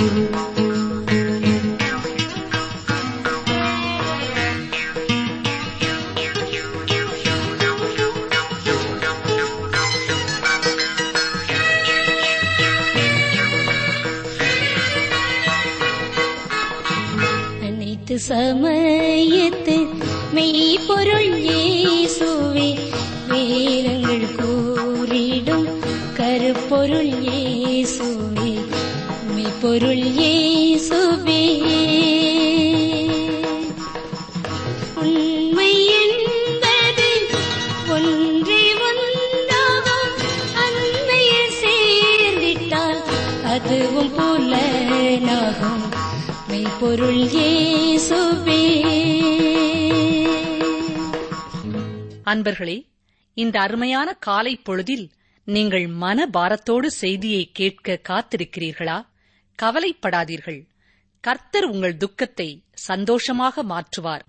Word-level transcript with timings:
Música 0.00 0.49
நண்பர்களே 52.50 52.88
இந்த 53.34 53.60
அருமையான 53.60 54.12
காலை 54.12 54.56
பொழுதில் 54.56 55.10
நீங்கள் 55.44 55.86
மன 55.86 56.26
பாரத்தோடு 56.26 56.90
செய்தியை 56.90 57.50
கேட்க 57.52 58.00
காத்திருக்கிறீர்களா? 58.08 59.06
கவலைப்படாதீர்கள். 59.62 60.66
கர்த்தர் 61.20 61.64
உங்கள் 61.64 61.96
துக்கத்தை 61.96 62.62
சந்தோஷமாக 62.72 63.62
மாற்றுவார். 63.62 64.24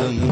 Adam. 0.00 0.29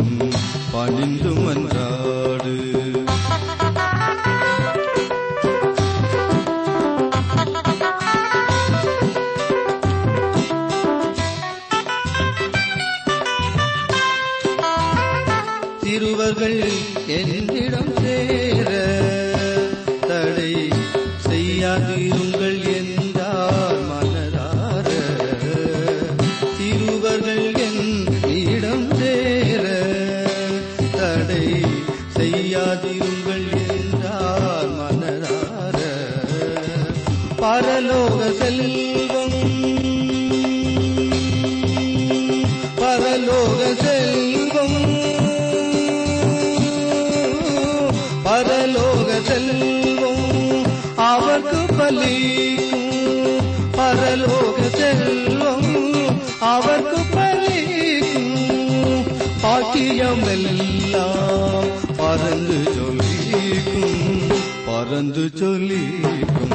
ചൊല്ലിക്കും 65.35 66.51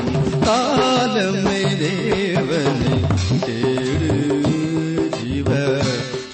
കാലമേ 0.46 1.62
ദേവനെ 1.82 2.94
തേട് 3.44 4.10
ജീവ 5.18 5.50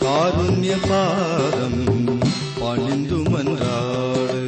കാരുണ്യപാദം 0.04 1.76
പണിന്തു 2.60 3.20
മന്ത്രാട് 3.34 4.42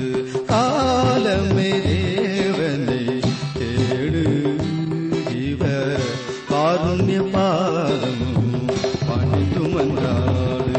കാലമേ 0.51 1.71
ദേവനെ 1.87 3.01
തേട് 3.59 4.21
ജീവ 5.29 5.61
കാരുണ്യപാദം 6.51 8.19
പണിന്തു 9.07 9.63
മന്ത്രാട് 9.75 10.75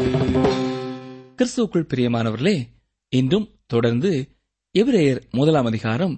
கிறிஸ்துவுக்குள் 1.39 1.89
பிரியமானவர்களே 1.91 2.57
இன்றும் 3.13 3.49
தொடர்ந்து 3.67 4.11
எபிரேயர் 4.75 5.19
முதலாம் 5.31 5.67
அதிகாரம் 5.67 6.13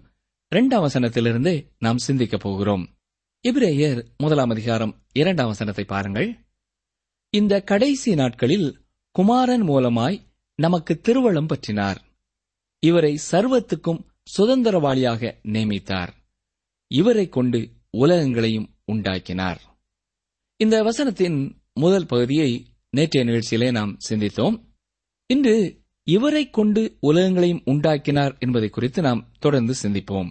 இரண்டாம் 0.49 0.83
வசனத்திலிருந்து 0.83 1.69
நாம் 1.79 1.97
சிந்திக்கப் 1.97 2.39
போகிறோம். 2.39 2.97
இப்ரேயர் 3.47 4.05
முதலாம் 4.17 4.49
அதிகாரம் 4.49 5.03
இரண்டாம் 5.13 5.47
வசனத்தை 5.47 5.85
பாருங்கள். 5.85 6.37
இந்த 7.29 7.61
கடைசி 7.61 8.15
நாட்களில் 8.15 8.85
குமாரன் 9.11 9.61
மூலமாய் 9.61 10.21
நமக்கு 10.55 10.99
திருவளம் 10.99 11.47
பற்றினார். 11.47 11.95
இவரை 12.79 13.19
சர்வத்துக்கும் 13.31 14.05
சுதந்திரவாளியாக 14.37 15.33
நியமித்தார். 15.43 16.09
இவரை 16.87 17.29
கொண்டு 17.29 17.71
உலகங்களையும் 17.89 18.75
உண்டாக்கினார். 18.85 19.61
இந்த 20.57 20.83
வசனத்தின் 20.83 21.55
முதல் 21.73 22.05
பகுதியை 22.05 22.65
நேற்றைய 22.89 23.31
நிகழ்ச்சியிலே 23.31 23.71
நாம் 23.71 23.97
சிந்தித்தோம். 24.09 24.63
இன்று 25.25 25.84
இவரை 26.07 26.49
கொண்டு 26.49 26.97
உலகங்களையும் 27.01 27.61
உண்டாக்கினார் 27.65 28.37
என்பதை 28.39 28.69
குறித்து 28.69 29.01
நாம் 29.01 29.33
தொடர்ந்து 29.39 29.73
சிந்திப்போம். 29.81 30.29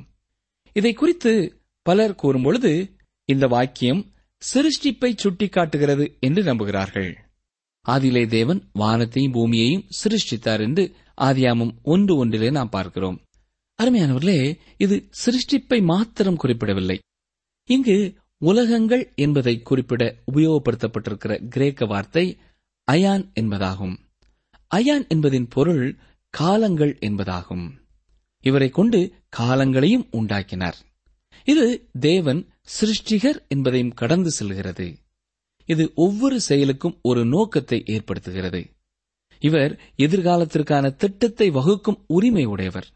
இதை 0.72 0.92
குறித்து 0.92 1.62
பலர் 1.82 2.18
கூறும்பொழுது 2.22 2.98
இந்த 3.24 3.46
வாக்கியம் 3.46 4.12
சிருஷ்டிப்பை 4.36 5.14
சுட்டிக்காட்டுகிறது 5.22 6.18
என்று 6.18 6.42
நம்புகிறார்கள். 6.42 7.14
ஆதிலே 7.86 8.26
தேவன் 8.26 8.70
வானத்தையும் 8.72 9.32
பூமியையும் 9.32 9.84
சிருஷ்டித்தார் 10.02 10.60
என்று 10.60 10.94
ஆதியாமம் 11.16 11.82
ஒன்று 11.82 12.16
ஒன்றிலே 12.16 12.50
நாம் 12.50 12.68
பார்க்கிறோம். 12.68 13.22
அருமையானவர்களே 13.82 14.58
இது 14.76 15.08
சிருஷ்டிப்பை 15.10 15.82
மாத்திரம் 15.82 16.36
குறிப்பிடவில்லை. 16.36 16.98
இங்கு 17.64 18.14
உலகங்கள் 18.38 19.12
என்பதை 19.14 19.62
குறிப்பிட 19.62 20.22
உபயோகப்படுத்தப்பட்டிருக்கிற 20.32 21.48
கிரேக்க 21.48 21.86
வார்த்தை 21.86 22.38
அயான் 22.92 23.32
என்பதாகும். 23.40 23.96
அயான் 24.74 25.08
என்பதின் 25.08 25.48
பொருள் 25.48 25.96
காலங்கள் 26.30 26.98
என்பதாகும். 27.00 27.66
இவரை 28.40 28.68
கொண்டு 28.68 29.00
காலங்களையும் 29.36 30.08
உண்டாக்கினார். 30.10 30.76
இது 31.44 31.88
தேவன் 32.00 32.40
சிருஷ்டிகர் 32.80 33.38
என்பதையும் 33.48 33.94
கடந்து 33.94 34.30
செல்கிறது. 34.30 34.86
இது 35.64 35.92
ஒவ்வொரு 35.94 36.40
செயலுக்கும் 36.40 36.98
ஒரு 37.02 37.24
நோக்கத்தை 37.24 37.82
ஏற்படுத்துகிறது. 37.86 38.60
இவர் 39.38 39.80
எதிர்காலத்திற்கான 39.96 40.94
திட்டத்தை 40.94 41.50
வகுக்கும் 41.50 42.04
உரிமை 42.06 42.44
உடையவர். 42.44 42.86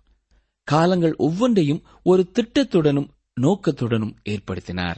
காலங்கள் 0.65 1.15
ஒவ்வொன்றையும் 1.17 1.83
ஒரு 2.03 2.31
திட்டத்துடனும் 2.33 3.09
நோக்கத்துடனும் 3.41 4.17
ஏற்படுத்தினார். 4.29 4.97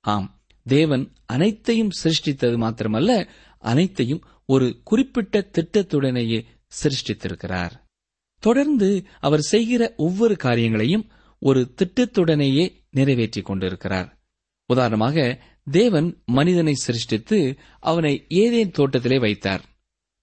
ஆம் 0.00 0.28
தேவன் 0.66 1.12
அனைத்தையும் 1.26 1.90
சிருஷ்டித்தது 2.02 2.56
மாத்திரமல்ல 2.56 3.28
அனைத்தையும் 3.58 4.24
ஒரு 4.52 4.66
குறிப்பிட்ட 4.84 5.36
திட்டத்துடனேயே 5.52 6.38
சிருஷ்டித்திருக்கிறார். 6.72 7.74
தொடர்ந்து 8.42 8.88
அவர் 9.20 9.44
செய்கிற 9.52 9.82
ஒவ்வொரு 9.96 10.34
காரியங்களையும் 10.36 11.04
ஒரு 11.38 11.60
திட்டத்துடனேயே 11.76 12.64
நிறைவேற்றிக் 12.90 13.44
கொண்டிருக்கிறார். 13.44 14.08
உதாரணமாக 14.66 15.16
தேவன் 15.70 16.08
மனிதனை 16.24 16.74
சிருஷ்டித்து 16.74 17.38
அவனை 17.80 18.14
ஏதேன் 18.28 18.70
தோட்டத்திலே 18.70 19.18
வைத்தார். 19.18 19.64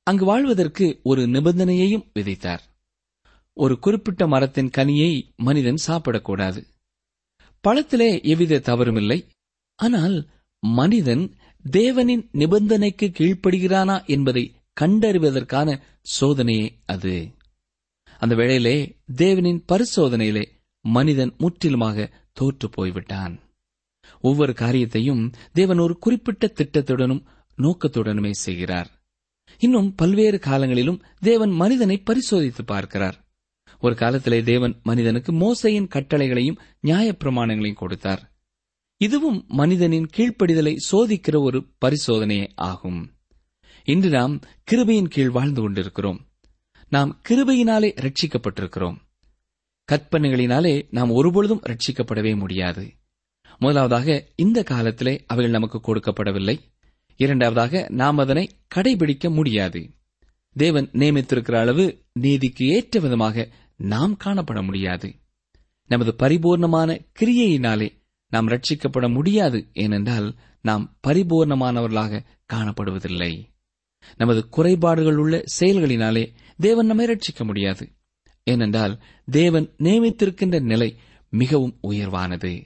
அங்கு 0.03 0.25
வாழ்வதற்கு 0.25 0.99
ஒரு 1.03 1.21
நிபந்தனையையும் 1.25 2.05
விதித்தார். 2.19 2.63
ஒரு 3.53 3.79
குறிப்பிட்ட 3.79 4.27
மரத்தின் 4.27 4.73
கனியை 4.77 5.13
மனிதன் 5.35 5.83
சாப்பிடக்கூடாது. 5.87 6.59
பழத்திலே 7.63 8.09
எவ்வித 8.23 8.61
தவறுமில்லை 8.65 9.19
ஆனால் 9.75 10.17
மனிதன் 10.63 11.23
தேவனின் 11.67 12.29
நிபந்தனைக்கு 12.31 13.11
கீழ்ப்படுகிறானா 13.11 14.05
என்பதை 14.05 14.55
கண்டறிவதற்கான 14.81 15.79
சோதனையே 16.21 16.69
அது. 16.85 17.33
அந்த 18.19 18.35
வேளையிலே 18.35 18.97
தேவனின் 19.17 19.63
பரிசோதனையிலே 19.67 20.45
மனிதன் 20.81 21.33
முற்றிலுமாக 21.37 22.11
தோற்று 22.33 22.69
போய்விட்டான். 22.69 23.39
ஒவ்வொரு 24.21 24.53
காரியத்தையும் 24.53 25.31
தேவன் 25.53 25.77
ஒரு 25.77 25.97
குறிப்பிட்ட 25.97 26.53
திட்டத்துடனும் 26.55 27.23
நோக்கத்துடனுமே 27.57 28.31
செய்கிறார். 28.31 29.03
இன்னும் 29.57 29.95
பல்வேறு 29.95 30.39
காலங்களிலும் 30.39 31.03
தேவன் 31.19 31.49
மனிதனை 31.49 31.97
பரிசோதித்து 31.97 32.65
பார்க்கிறார். 32.65 33.27
ஒரு 33.79 33.95
காலத்திலே 33.95 34.41
தேவன் 34.41 34.79
மனிதனுக்கு 34.83 35.31
மோசையின் 35.31 35.87
கட்டளைகளையும் 35.87 36.59
நியாயப்பிரமாணங்களையும் 36.83 37.73
கொடுத்தார். 37.73 38.28
இதுவும் 39.01 39.45
மனிதனின் 39.47 40.09
கீழ்ப்படிதலை 40.17 40.75
சோதிக்கிற 40.91 41.41
ஒரு 41.41 41.67
பரிசோதனையே 41.85 42.49
ஆகும். 42.55 43.11
இன்று 43.83 44.09
நாம் 44.09 44.39
கிருபையின் 44.71 45.07
கீழ் 45.07 45.29
வாழ்ந்து 45.29 45.61
கொண்டிருக்கிறோம். 45.61 46.27
நாம் 46.89 47.21
கிருபையினாலே 47.29 47.91
ரட்சிக்கப்பட்டிருக்கிறோம் 47.99 48.95
கற்பனைகளினாலே 49.91 50.87
நாம் 50.89 51.09
ஒருபொழுதும் 51.09 51.61
ரட்சிக்கப்படவே 51.67 52.35
முடியாது. 52.35 52.93
முதலாவதாக 53.59 54.27
இந்த 54.35 54.63
காலத்திலே 54.63 55.23
அவைகள் 55.27 55.51
நமக்கு 55.51 55.81
கொடுக்கப்படவில்லை. 55.81 56.57
இரண்டாவதாக 57.15 57.85
நாம் 57.89 58.17
அதனை 58.17 58.49
கடைபிடிக்க 58.75 59.33
முடியாது. 59.33 59.89
தேவன் 60.53 60.89
நியமித்திருக்கிற 60.91 61.55
அளவு 61.55 62.05
நீதிக்கு 62.13 62.67
ஏற்ற 62.67 62.99
விதமாக 62.99 63.49
நாம் 63.75 64.17
காணப்பட 64.23 64.63
முடியாது. 64.63 65.13
நமது 65.85 66.15
பரிபூர்ணமான 66.19 67.05
கிரியையினாலே 67.19 67.97
நாம் 68.29 68.47
ரட்சிக்கப்பட 68.47 69.13
முடியாது 69.13 69.69
ஏனென்றால் 69.73 70.35
நாம் 70.61 70.99
பரிபூர்ணமானவர்களாக 71.07 72.23
காணப்படுவதில்லை. 72.53 73.31
நமது 74.17 74.49
குறைபாடுகள் 74.49 75.17
உள்ள 75.17 75.43
செயல்களினாலே 75.59 76.33
தேவன் 76.57 76.85
நம்மை 76.85 77.05
ரட்சிக்க 77.05 77.43
முடியாது. 77.43 77.91
ஏனென்றால் 78.43 79.01
தேவன் 79.25 79.67
நியமித்திருக்கின்ற 79.77 80.61
நிலை 80.61 80.97
மிகவும் 81.29 81.79
உயர்வானது. 81.87 82.63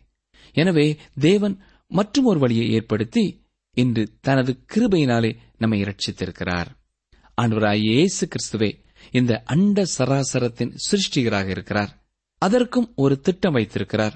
எனவே 0.54 0.98
தேவன் 1.20 1.60
மற்றும் 1.88 2.26
ஒரு 2.26 2.40
வழியை 2.40 2.72
ஏற்படுத்தி 2.72 3.46
இன்று 3.74 4.04
தனது 4.22 4.66
கிருபையினாலே 4.74 5.38
நம்மை 5.58 5.82
ரட்சித்திருக்கிறார் 5.82 6.70
ஆண்டவராய் 7.42 7.82
இயேசு 7.82 8.28
கிறிஸ்துவே 8.28 8.72
இந்த 9.12 9.42
அண்ட 9.46 9.86
சராசரத்தின் 9.98 10.76
சிருஷ்டிகராக 10.92 11.48
இருக்கிறார். 11.48 11.92
அதற்கும் 12.38 12.94
ஒரு 12.96 13.20
திட்டம் 13.20 13.54
வைத்திருக்கிறார். 13.54 14.16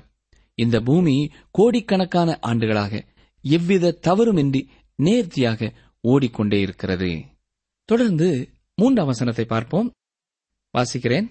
இந்த 0.58 0.78
பூமி 0.82 1.16
கோடிக்கணக்கான 1.52 2.30
ஆண்டுகளாக 2.42 2.94
எவ்வித 3.44 3.98
தவறுமின்றி 4.08 4.62
நேர்த்தியாக 5.00 5.70
ஓடிக்கொண்டே 6.04 6.60
இருக்கிறது. 6.62 7.12
தொடர்ந்து 7.90 8.28
மூன்றாம் 8.78 9.06
வசனத்தை 9.06 9.46
பார்ப்போம். 9.46 9.88
வாசிக்கிறேன். 10.74 11.28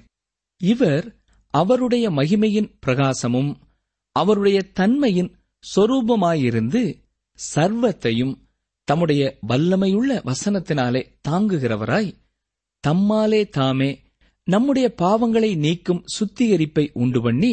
இவர் 0.61 1.07
அவருடைய 1.55 2.11
மகிமையின் 2.11 2.71
பிரகாசமும் 2.87 3.51
அவருடைய 4.17 4.59
தன்மையின் 4.73 5.31
சொரூபமாயிருந்து 5.65 6.83
சர்வத்தையும் 7.39 8.35
தம்முடைய 8.89 9.23
வல்லமையுள்ள 9.49 10.11
வசனத்தினாலே 10.31 11.03
தாங்குகிறவராய் 11.29 12.11
தம்மாலே 12.85 13.43
தாமே 13.49 13.91
நம்முடைய 14.47 14.87
பாவங்களை 14.99 15.57
நீக்கும் 15.57 16.05
சுத்திகரிப்பை 16.15 16.85
உண்டு 16.93 17.21
பண்ணி 17.23 17.53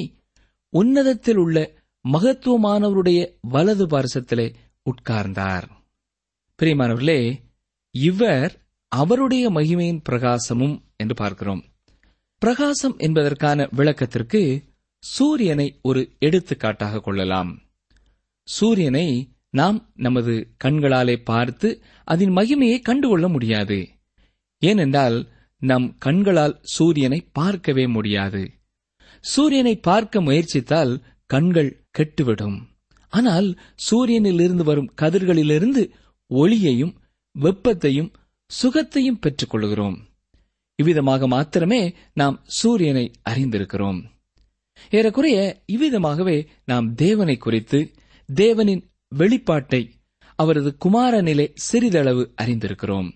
உன்னதத்தில் 0.74 1.36
உள்ள 1.36 1.58
மகத்துவமானவருடைய 2.06 3.20
வலது 3.42 3.86
பார்சத்திலே 3.88 4.54
உட்கார்ந்தார். 4.84 5.68
பிரியமானவர்களே 6.62 7.40
இவர் 7.92 8.62
அவருடைய 8.88 9.52
மகிமையின் 9.52 10.02
பிரகாசமும் 10.10 10.82
என்று 10.96 11.16
பார்க்கிறோம். 11.16 11.64
பிரகாசம் 12.38 12.98
என்பதற்கான 12.98 13.68
விளக்கத்திற்கு 13.72 14.64
சூரியனை 15.00 15.80
ஒரு 15.82 16.02
எடுத்துக்காட்டாக 16.20 17.00
கொள்ளலாம். 17.00 17.52
சூரியனை 18.44 19.08
நாம் 19.50 19.92
நமது 19.96 20.56
கண்களாலே 20.64 21.16
பார்த்து 21.24 21.84
அதன் 22.04 22.34
மகிமையை 22.34 22.82
கண்டுகொள்ள 22.82 23.28
முடியாது. 23.28 23.80
ஏனென்றால் 24.58 25.28
நம் 25.58 25.96
கண்களால் 25.98 26.60
சூரியனை 26.62 27.28
பார்க்கவே 27.32 27.88
முடியாது. 27.88 28.44
சூரியனை 29.24 29.76
பார்க்க 29.80 30.22
முயற்சித்தால் 30.22 30.94
கண்கள் 31.30 31.72
கெட்டுவிடும். 31.98 32.58
ஆனால் 33.14 33.48
சூரியனிலிருந்து 33.88 34.64
வரும் 34.64 34.90
கதிர்களிலிருந்து 35.02 35.84
ஒளியையும் 36.32 36.94
வெப்பத்தையும் 37.36 38.12
சுகத்தையும் 38.52 39.20
பெற்றுக் 39.20 39.50
கொள்கிறோம் 39.50 39.98
இவ்விதமாக 40.80 41.28
மாத்திரமே 41.28 41.82
நாம் 42.14 42.38
சூரியனை 42.60 43.06
அறிந்திருக்கிறோம். 43.30 44.00
ஏறக்குறைய 44.90 45.40
இவ்விதமாகவே 45.74 46.38
நாம் 46.66 46.88
தேவனை 46.96 47.36
குறித்து 47.38 47.80
தேவனின் 48.30 48.84
வெளிப்பாட்டை 49.12 49.82
அவரது 50.40 50.72
குமாரனிலே 50.86 51.46
சிறிதளவு 51.68 52.24
அறிந்திருக்கிறோம். 52.42 53.10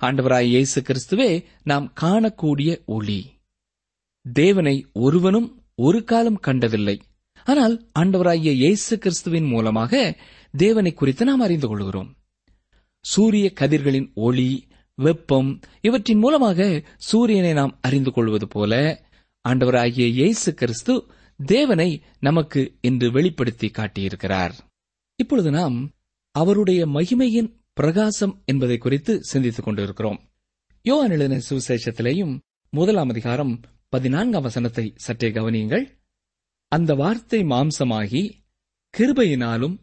ஆண்டவராய் 0.00 0.50
இயேசு 0.54 0.78
கிறிஸ்துவே 0.80 1.30
நாம் 1.62 1.86
காணக்கூடிய 2.00 2.70
ஒளி. 2.96 3.20
தேவனை 4.26 4.74
ஒருவனும் 4.92 5.48
ஒரு 5.74 6.04
காலம் 6.04 6.40
கண்டதில்லை. 6.46 6.96
ஆனால் 7.46 7.74
ஆண்டவராகிய 7.98 8.50
இயேசு 8.62 8.98
கிறிஸ்துவின் 8.98 9.44
மூலமாக 9.44 9.92
தேவனை 10.54 10.92
குறித்து 10.94 11.24
நாம் 11.24 11.40
அறிந்து 11.40 11.68
கொள்கிறோம். 11.68 12.10
சூரிய 13.04 13.46
கதிர்களின் 13.60 14.08
ஒளி 14.26 14.50
வெப்பம் 14.98 15.50
இவற்றின் 15.80 16.18
மூலமாக 16.18 16.60
சூரியனை 16.96 17.52
நாம் 17.52 17.78
அறிந்து 17.80 18.10
கொள்வது 18.12 18.46
போல 18.48 18.72
ஆண்டவராகிய 19.44 20.06
இயேசு 20.18 20.50
கிறிஸ்து 20.54 20.94
தேவனை 21.40 21.88
நமக்கு 22.20 22.62
இன்று 22.80 23.08
வெளிப்படுத்தி 23.10 23.68
காட்டியிருக்கிறார். 23.68 24.54
இப்பொழுது 25.18 25.50
நாம் 25.50 25.76
அவருடைய 26.34 26.80
மகிமையின் 26.86 27.50
பிரகாசம் 27.72 28.34
என்பதை 28.44 28.78
குறித்து 28.78 29.12
சிந்தித்துக் 29.22 29.64
கொண்டிருக்கிறோம். 29.64 30.20
யோவான் 30.84 31.10
எழுதின 31.10 31.40
சுவிசேஷத்திலேயும் 31.48 32.34
முதலாம் 32.72 33.08
அதிகாரம் 33.08 33.52
பதினான்காம் 33.90 34.42
வசனத்தை 34.42 34.92
சற்றே 34.96 35.30
கவனியுங்கள். 35.30 35.98
அந்த 36.68 36.94
வார்த்தை 36.94 37.42
மாம்சமாகி 37.42 38.32
கிருபையினாலும் 38.98 39.78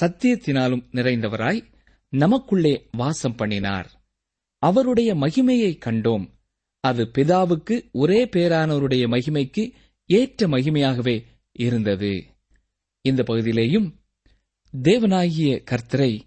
சத்தியத்தினாலும் 0.00 0.82
நிறைந்தவராய் 0.92 1.64
நமக்குள்ளே 2.08 2.88
வாசம் 2.90 3.34
பண்ணினார். 3.34 3.90
அவருடைய 4.58 5.14
மகிமையை 5.14 5.78
கண்டோம். 5.84 6.30
அது 6.80 7.04
பிதாவுக்கு 7.04 7.90
ஒரே 7.92 8.24
பேரானவருடைய 8.24 9.08
மகிமைக்கு 9.08 9.72
ஏற்ற 10.04 10.46
மகிமையாகவே 10.46 11.24
இருந்தது. 11.52 12.26
இந்த 13.00 13.22
பகுதியிலேயும் 13.22 13.94
தேவனாகிய 14.82 15.64
கர்த்தரை 15.70 16.20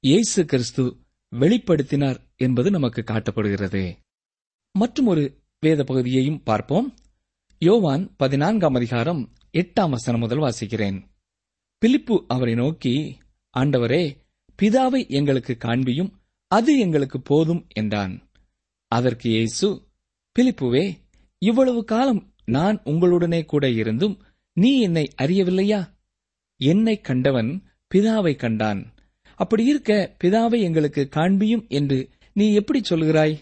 இயேசு 0.00 0.44
கிறிஸ்து 0.44 0.96
வெளிப்படுத்தினார் 1.30 2.36
என்பது 2.36 2.70
நமக்கு 2.70 3.00
காட்டப்படுகிறது. 3.00 3.96
மற்றும் 4.72 5.06
ஒரு 5.06 5.37
வேத 5.62 5.84
பகுதியையும் 5.84 6.42
பார்ப்போம். 6.42 6.88
யோவான் 7.62 8.02
பதினான்காம் 8.16 8.74
அதிகாரம் 8.74 9.22
எட்டாம் 9.52 9.90
வசனம் 9.90 10.20
முதல் 10.20 10.38
வாசிக்கிறேன். 10.38 10.98
பிலிப்பு 11.82 12.16
அவரை 12.28 12.54
நோக்கி 12.54 12.92
ஆண்டவரே 13.54 14.02
பிதாவை 14.58 15.00
எங்களுக்கு 15.08 15.56
காண்பியும் 15.64 16.12
அது 16.50 16.78
எங்களுக்கு 16.78 17.20
போதும் 17.20 17.66
என்றான். 17.74 18.14
அதற்கு 18.92 19.28
இயேசு 19.30 19.68
பிலிப்புவே 20.36 20.84
இவ்வளவு 21.42 21.84
காலம் 21.84 22.22
நான் 22.44 22.78
உங்களுடனே 22.84 23.44
கூட 23.44 23.64
இருந்தும் 23.70 24.16
நீ 24.52 24.80
என்னை 24.80 25.04
அறியவில்லையா? 25.22 25.82
என்னை 26.60 27.00
கண்டவன் 27.00 27.50
பிதாவை 27.94 28.36
கண்டான். 28.36 28.80
அப்படி 29.34 29.64
இருக்க 29.64 29.92
பிதாவை 30.24 30.58
எங்களுக்கு 30.60 31.08
காண்பியும் 31.16 31.68
என்று 31.68 31.98
நீ 32.32 32.54
எப்படி 32.54 32.80
சொல்கிறாய்? 32.80 33.36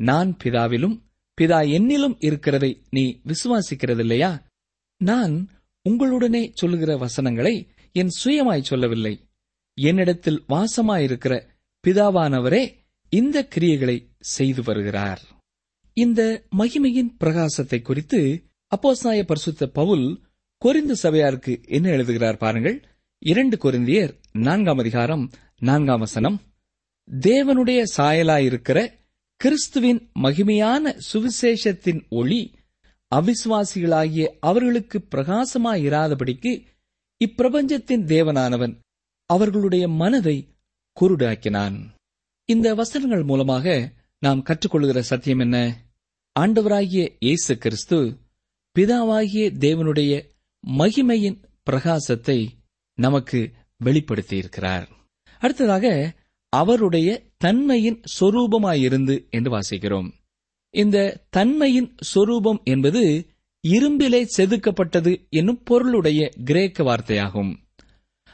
நான் 0.00 0.36
பிதாவிலும் 0.44 0.96
பிதா 1.40 1.60
என்னிலும் 1.76 2.16
இருக்கிறதை 2.18 2.82
நீ 2.90 3.20
விசுவாசிக்கிறதில்லையா? 3.26 4.42
நான் 4.96 5.48
உங்களுடனே 5.88 6.50
சொல்லுகிற 6.54 6.96
வசனங்களை 6.96 7.70
என் 7.92 8.10
சுயமாய் 8.24 8.62
சொல்லவில்லை. 8.62 9.28
என்னிடத்தில் 9.74 10.44
வாசமாயிருக்கிற 10.48 11.46
பிதாவானவரே 11.86 12.74
இந்த 13.08 13.48
கிரியைகளை 13.54 14.06
செய்து 14.18 14.62
வருகிறார். 14.62 15.20
இந்த 15.92 16.44
மகிமையின் 16.58 17.16
பிரகாசத்தை 17.24 17.82
குறித்து 17.82 18.44
அப்போசாய 18.76 19.22
பரிசுத்த 19.22 19.66
பவுல் 19.66 20.20
கொரிந்து 20.64 20.92
சபையாருக்கு 20.92 21.60
என்ன 21.66 21.88
எழுதுகிறார் 21.88 22.36
பாருங்கள். 22.36 22.84
இரண்டு 23.18 23.56
கொரிந்தியர் 23.56 24.14
நான்காம் 24.32 24.78
அதிகாரம் 24.78 25.30
நான்காம் 25.58 25.98
வசனம். 25.98 26.40
தேவனுடைய 27.20 27.84
சாயலாயிருக்கிற 27.96 29.00
கிறிஸ்துவின் 29.42 30.10
மகிமையான 30.22 30.98
சுவிசேஷத்தின் 31.12 32.08
ஒளி 32.08 32.54
அவிசுவாசிகளாகிய 33.14 34.26
அவர்களுக்கு 34.40 35.06
பிரகாசமாயிராதபடிக்கு 35.10 36.66
இப்பிரபஞ்சத்தின் 37.24 38.04
தேவனானவன் 38.04 38.74
அவர்களுடைய 39.26 39.88
மனதை 39.88 40.48
குருடாக்கினான். 41.00 41.76
இந்த 42.44 42.74
வசனங்கள் 42.74 43.22
மூலமாக 43.22 43.92
நாம் 44.18 44.42
கற்றுக்கொள்கிற 44.42 44.98
சத்தியம் 44.98 45.38
என்ன? 45.38 45.86
ஆண்டவராகிய 46.40 47.16
இயேசு 47.18 47.58
கிறிஸ்து 47.58 48.18
பிதாவாகிய 48.78 49.50
தேவனுடைய 49.58 50.30
மகிமையின் 50.78 51.42
பிரகாசத்தை 51.70 52.48
நமக்கு 52.94 53.52
வெளிப்படுத்தியிருக்கிறார். 53.84 54.86
அடுத்ததாக 55.38 56.14
அவருடைய 56.52 57.22
தன்மையின் 57.36 58.00
சொரூபமாயிருந்து 58.20 59.30
என்று 59.30 59.58
வாசிக்கிறோம். 59.58 60.10
இந்த 60.70 61.26
தன்மையின் 61.30 61.94
சொரூபம் 61.96 62.60
என்பது 62.64 63.26
இரும்பிலே 63.68 64.26
செதுக்கப்பட்டது 64.36 65.28
என்னும் 65.28 65.62
பொருளுடைய 65.64 66.28
கிரேக்க 66.44 66.82
வார்த்தையாகும். 66.82 67.56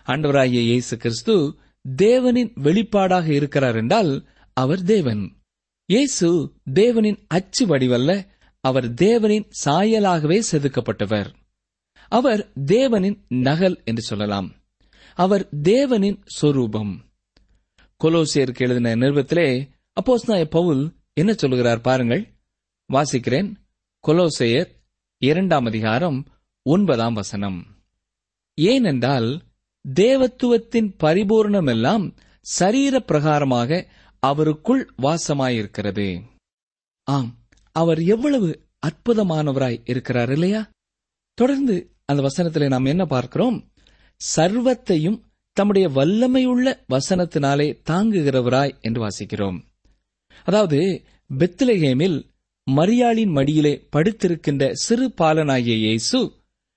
ஆண்டவராகிய 0.06 0.62
இயேசு 0.62 0.96
கிறிஸ்து 0.96 1.58
தேவனின் 1.96 2.52
வெளிப்பாடாக 2.62 3.28
இருக்கிறார் 3.28 3.76
என்றால் 3.76 4.26
அவர் 4.52 4.82
தேவன். 4.82 5.32
இயேசு 5.86 6.52
தேவனின் 6.74 7.24
அச்சு 7.26 7.66
வடிவல்ல 7.66 8.26
அவர் 8.60 8.92
தேவனின் 8.92 9.50
சாயலாகவே 9.64 10.42
செதுக்கப்பட்டவர். 10.52 11.32
அவர் 12.08 12.52
தேவனின் 12.66 13.18
நகல் 13.28 13.82
என்று 13.84 14.02
சொல்லலாம். 14.02 14.52
அவர் 15.14 15.48
தேவனின் 15.62 16.20
சொரூபம். 16.24 17.07
கொலோசியருக்கு 18.04 18.58
எழுதின 18.58 18.94
நிறுவத்திலே 18.94 19.70
அப்போஸ்நாய 20.00 20.44
பவுல் 20.44 20.94
என்ன 21.12 21.32
சொல்லுகிறார் 21.32 21.80
பாருங்கள். 21.80 22.34
வாசிக்கிறேன். 22.92 23.54
கொலோசையர் 24.06 24.68
இரண்டாம் 25.18 25.64
அதிகாரம் 25.64 26.26
ஒன்பதாம் 26.62 27.14
வசனம். 27.14 27.66
ஏனென்றால் 28.54 29.42
தேவத்துவத்தின் 29.94 30.94
பரிபூர்ணமெல்லாம் 30.98 32.16
சரீர 32.40 32.98
பிரகாரமாக 32.98 33.86
அவருக்குள் 34.26 34.88
வாசமாயிருக்கிறது. 35.02 36.22
ஆம் 37.04 37.38
அவர் 37.72 38.02
எவ்வளவு 38.02 38.68
அற்புதமானவராய் 38.86 39.82
இருக்கிறார் 39.84 40.32
இல்லையா? 40.32 40.70
தொடர்ந்து 41.34 41.96
அந்த 42.04 42.22
வசனத்திலே 42.22 42.66
நாம் 42.66 42.84
என்ன 42.84 43.04
பார்க்கிறோம்? 43.04 43.72
சர்வத்தையும் 44.36 45.27
தம்முடைய 45.58 45.86
வல்லமையுள்ள 45.96 46.66
வசனத்தினாலே 46.92 47.66
தாங்குகிறவராய் 47.90 48.74
என்று 48.80 49.00
வாசிக்கிறோம். 49.04 49.58
அதாவது 50.46 50.80
பெத்லஹேமில் 51.30 52.18
மரியாளின் 52.66 53.32
மடியிலே 53.38 53.72
படுத்திருக்கின்ற 53.96 54.62
சிறு 54.84 55.06
பாலனாகிய 55.20 55.76
இயேசு 55.84 56.20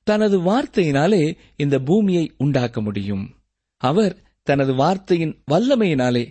தனது 0.07 0.37
வார்த்தையினாலே 0.41 1.23
இந்த 1.55 1.75
பூமியை 1.79 2.25
உண்டாக்க 2.37 2.77
முடியும். 2.81 3.25
அவர் 3.81 4.15
தனது 4.47 4.73
வார்த்தையின் 4.75 5.33
வல்லமையினாலே 5.51 6.23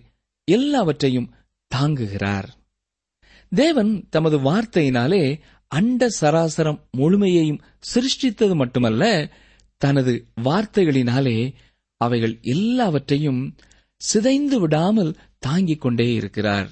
எல்லாவற்றையும் 0.49 1.29
தாங்குகிறார். 1.71 2.49
தேவன் 3.53 3.93
தமது 4.11 4.37
வார்த்தையினாலே 4.49 5.23
அண்ட 5.71 6.09
சராசரம் 6.21 6.81
முழுமையையும் 6.99 7.63
சிருஷ்டித்தது 7.91 8.55
மட்டுமல்ல 8.55 9.05
தனது 9.83 10.13
வார்த்தைகளினாலே 10.45 11.37
அவைகள் 12.01 12.39
எல்லாவற்றையும் 12.43 13.55
சிதைந்து 14.01 14.61
விடாமல் 14.61 15.17
தாங்கிக் 15.39 15.81
கொண்டே 15.81 16.13
இருக்கிறார். 16.13 16.69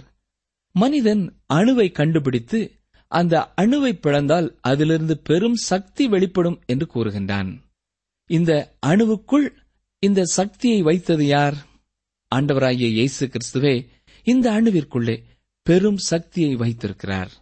மனிதன் 0.75 1.23
அணுவை 1.55 1.93
கண்டுபிடித்து 1.93 2.61
அந்த 3.13 3.53
அணுவை 3.57 3.93
பிளந்தால் 3.93 4.49
அதிலிருந்து 4.61 5.19
பெரும் 5.19 5.59
சக்தி 5.71 6.09
வெளிப்படும் 6.09 6.59
என்று 6.67 6.87
கூறுகின்றான். 6.95 7.51
இந்த 8.27 8.77
அணுவுக்குள் 8.87 9.49
இந்த 9.99 10.25
சக்தியை 10.25 10.83
வைத்தது 10.83 11.27
யார்? 11.27 11.57
ஆண்டவராகிய 12.35 12.89
இயேசு 12.93 13.23
கிறிஸ்துவே 13.27 13.75
இந்த 14.27 14.47
அணுவிற்குள்ளே 14.51 15.17
பெரும் 15.63 15.97
சக்தியை 15.97 16.55
வைத்திருக்கிறார். 16.55 17.33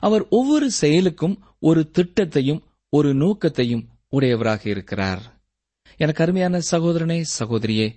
அவர் 0.00 0.28
ஒவ்வொரு 0.28 0.70
செயலுக்கும் 0.70 1.36
ஒரு 1.60 1.90
திட்டத்தையும் 1.98 2.62
ஒரு 2.88 3.14
நோக்கத்தையும் 3.14 3.86
உடையவராக 4.08 4.62
இருக்கிறார். 4.70 5.41
எனக்கு 5.96 6.22
அருமையான 6.22 6.60
சகோதரனே 6.70 7.24
சகோதரியே 7.38 7.94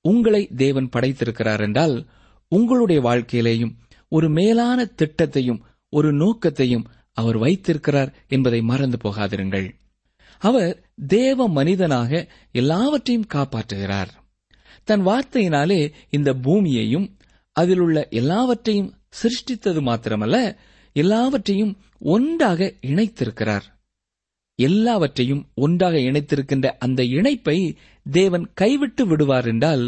உங்களை 0.00 0.48
தேவன் 0.56 0.88
படைத்திருக்கிறார் 0.88 1.60
என்றால் 1.60 2.06
உங்களுடைய 2.48 3.02
வாழ்க்கையிலேயும் 3.02 3.74
ஒரு 4.08 4.30
மேலான 4.30 4.88
திட்டத்தையும் 4.96 5.60
ஒரு 5.88 6.12
நோக்கத்தையும் 6.12 6.86
அவர் 7.12 7.38
வைத்திருக்கிறார் 7.38 8.14
என்பதை 8.28 8.60
மறந்து 8.60 8.96
போகாதிருங்கள். 9.04 9.68
அவர் 10.38 10.90
தேவ 11.06 11.48
மனிதனாக 11.48 12.28
எல்லாவற்றையும் 12.52 13.26
காப்பாற்றுகிறார். 13.34 14.08
தன் 14.84 15.06
வார்த்தையினாலே 15.06 15.92
இந்த 16.10 16.34
பூமியையும் 16.34 17.16
அதில் 17.52 17.78
உள்ள 17.78 18.08
எல்லாவற்றையும் 18.10 18.94
சிருஷ்டித்தது 19.22 19.80
மாத்திரமல்ல 19.80 20.56
எல்லாவற்றையும் 20.92 21.76
ஒன்றாக 21.98 22.74
இணைத்திருக்கிறார். 22.80 23.66
எல்லாவற்றையும் 24.60 25.42
ஒன்றாக 25.54 25.96
இணைத்திருக்கின்ற 25.98 26.66
அந்த 26.78 27.00
இணைப்பை 27.02 27.58
தேவன் 28.06 28.46
கைவிட்டு 28.54 29.04
விடுவார் 29.06 29.46
என்றால் 29.46 29.84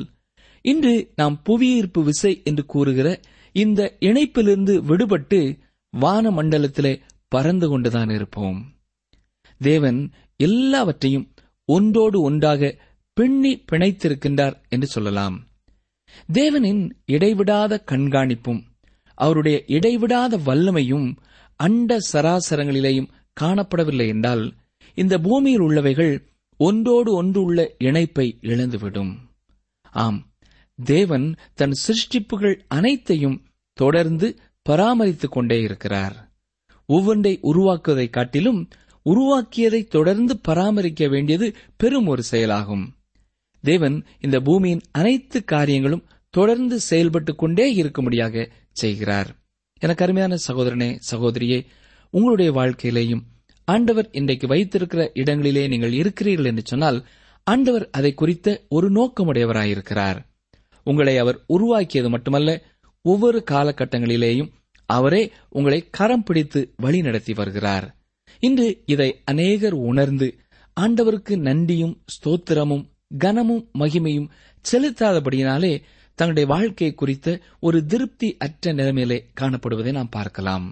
இன்று 0.64 0.94
நாம் 1.16 1.36
புவியீர்ப்பு 1.42 2.00
விசை 2.02 2.32
என்று 2.44 2.64
கூறுகிற 2.64 3.08
இந்த 3.54 3.80
இணைப்பிலிருந்து 4.00 4.74
விடுபட்டு 4.88 5.40
வான 5.94 6.30
மண்டலத்திலே 6.30 6.92
பறந்து 7.28 7.66
கொண்டுதான் 7.68 8.10
இருப்போம். 8.10 8.58
தேவன் 9.60 10.00
எல்லாவற்றையும் 10.40 11.26
ஒன்றோடு 11.68 12.18
ஒன்றாக 12.20 12.70
பின்னி 13.16 13.52
பிணைத்திருக்கின்றார் 13.72 14.56
என்று 14.68 14.86
சொல்லலாம். 14.86 15.36
தேவனின் 16.32 16.82
இடைவிடாத 17.06 17.82
கண்காணிப்பும் 17.90 18.62
அவருடைய 19.18 19.56
இடைவிடாத 19.66 20.38
வல்லமையும் 20.46 21.08
அண்ட 21.60 21.98
சராசரங்களிலேயும் 22.12 23.10
காணப்படவில்லை 23.36 24.06
என்றால் 24.06 24.44
இந்த 24.94 25.18
பூமியில் 25.18 25.60
உள்ளவைகள் 25.60 26.26
ஒன்றோடு 26.56 27.14
ஒன்று 27.14 27.42
உள்ள 27.42 27.70
இணைப்பை 27.78 28.38
இழந்துவிடும். 28.40 29.16
ஆம் 29.82 30.30
தேவன் 30.84 31.34
தன் 31.54 31.72
சிருஷ்டிப்புகள் 31.72 32.60
அனைத்தையும் 32.68 33.42
தொடர்ந்து 33.72 34.38
பராமரித்துக் 34.62 35.32
கொண்டே 35.32 35.60
இருக்கிறார். 35.60 36.30
ஒவ்வொன்றை 36.88 37.38
உருவாக்குவதைக் 37.42 38.10
காட்டிலும் 38.10 38.68
உருவாக்கியதை 39.04 39.88
தொடர்ந்து 39.88 40.38
பராமரிக்க 40.38 41.08
வேண்டியது 41.08 41.54
பெரும் 41.76 42.06
ஒரு 42.06 42.22
செயலாகும். 42.22 42.94
தேவன் 43.60 44.04
இந்த 44.20 44.40
பூமியின் 44.40 44.80
அனைத்து 44.90 45.44
காரியங்களும் 45.44 46.04
தொடர்ந்து 46.30 46.78
செயல்பட்டுக் 46.90 47.36
கொண்டே 47.36 47.82
இருக்கும்படியாக 47.82 48.50
செய்கிறார். 48.72 49.36
எனக்கு 49.80 50.04
அருமையான 50.04 50.36
சகோதரனே 50.48 50.98
சகோதரியே 51.10 51.66
உங்களுடைய 52.10 52.52
வாழ்க்கையிலேயும் 52.52 53.22
ஆண்டவர் 53.72 54.08
இன்றைக்கு 54.12 54.46
வைத்திருக்கிற 54.46 55.02
இடங்களிலே 55.20 55.64
நீங்கள் 55.72 55.94
இருக்கிறீர்கள் 56.00 56.48
என்று 56.50 56.62
சொன்னால் 56.64 56.98
ஆண்டவர் 57.46 57.86
அதை 57.90 58.10
குறித்த 58.14 58.48
ஒரு 58.68 58.88
நோக்கமுடையவராயிருக்கிறார். 58.98 60.18
உங்களை 60.86 61.14
அவர் 61.18 61.38
உருவாக்கியது 61.46 62.08
மட்டுமல்ல 62.10 62.50
ஒவ்வொரு 63.04 63.38
காலகட்டங்களிலேயும் 63.50 64.50
அவரே 64.88 65.22
உங்களை 65.50 65.78
கரம் 65.90 66.24
பிடித்து 66.24 66.60
வழி 66.76 67.00
நடத்தி 67.00 67.32
வருகிறார். 67.32 67.86
இன்று 68.42 68.66
இதை 68.84 69.08
அநேகர் 69.24 69.76
உணர்ந்து 69.90 70.28
ஆண்டவருக்கு 70.76 71.34
நன்றியும் 71.48 71.94
ஸ்தோத்திரமும் 72.14 72.84
கனமும் 73.18 73.64
மகிமையும் 73.78 74.30
செலுத்தாதபடியினாலே 74.64 75.72
தங்களுடைய 76.18 76.46
வாழ்க்கை 76.54 76.90
குறித்த 76.94 77.28
ஒரு 77.60 77.78
திருப்தி 77.86 78.28
அற்ற 78.38 78.72
நிலைமையிலே 78.72 79.18
காணப்படுவதை 79.40 79.92
நாம் 79.92 80.14
பார்க்கலாம். 80.18 80.66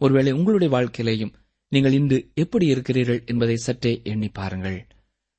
ஒருவேளை 0.00 0.32
உங்களுடைய 0.32 0.70
வாழ்க்கையிலேயும் 0.76 1.34
நீங்கள் 1.72 1.92
இன்று 1.92 2.18
எப்படி 2.34 2.66
இருக்கிறீர்கள் 2.66 3.20
என்பதை 3.26 3.56
சற்றே 3.56 4.00
எண்ணி 4.04 4.28
பாருங்கள். 4.28 4.78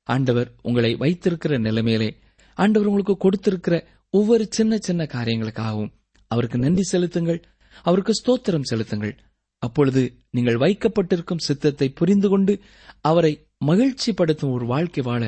ஆண்டவர் 0.08 0.48
உங்களை 0.62 0.90
வைத்திருக்கிற 0.94 1.58
நிலைமையிலே 1.58 2.10
ஆண்டவர் 2.56 2.88
உங்களுக்கு 2.88 3.16
கொடுத்திருக்கிற 3.16 3.74
ஒவ்வொரு 4.10 4.44
சின்ன 4.50 4.78
சின்ன 4.78 5.02
காரியங்களுக்காகவும் 5.04 5.92
அவருக்கு 6.30 6.58
நன்றி 6.58 6.82
செலுத்துங்கள் 6.82 7.40
அவருக்கு 7.82 8.12
ஸ்தோத்திரம் 8.12 8.68
செலுத்துங்கள். 8.70 9.14
அப்பொழுது 9.62 10.02
நீங்கள் 10.30 10.56
வைக்கப்பட்டிருக்கும் 10.56 11.44
சித்தத்தை 11.46 11.88
புரிந்து 11.90 12.28
கொண்டு 12.28 12.52
அவரை 13.00 13.32
மகிழ்ச்சிப்படுத்தும் 13.66 14.52
ஒரு 14.52 14.66
வாழ்க்கை 14.66 15.02
வாழ 15.04 15.22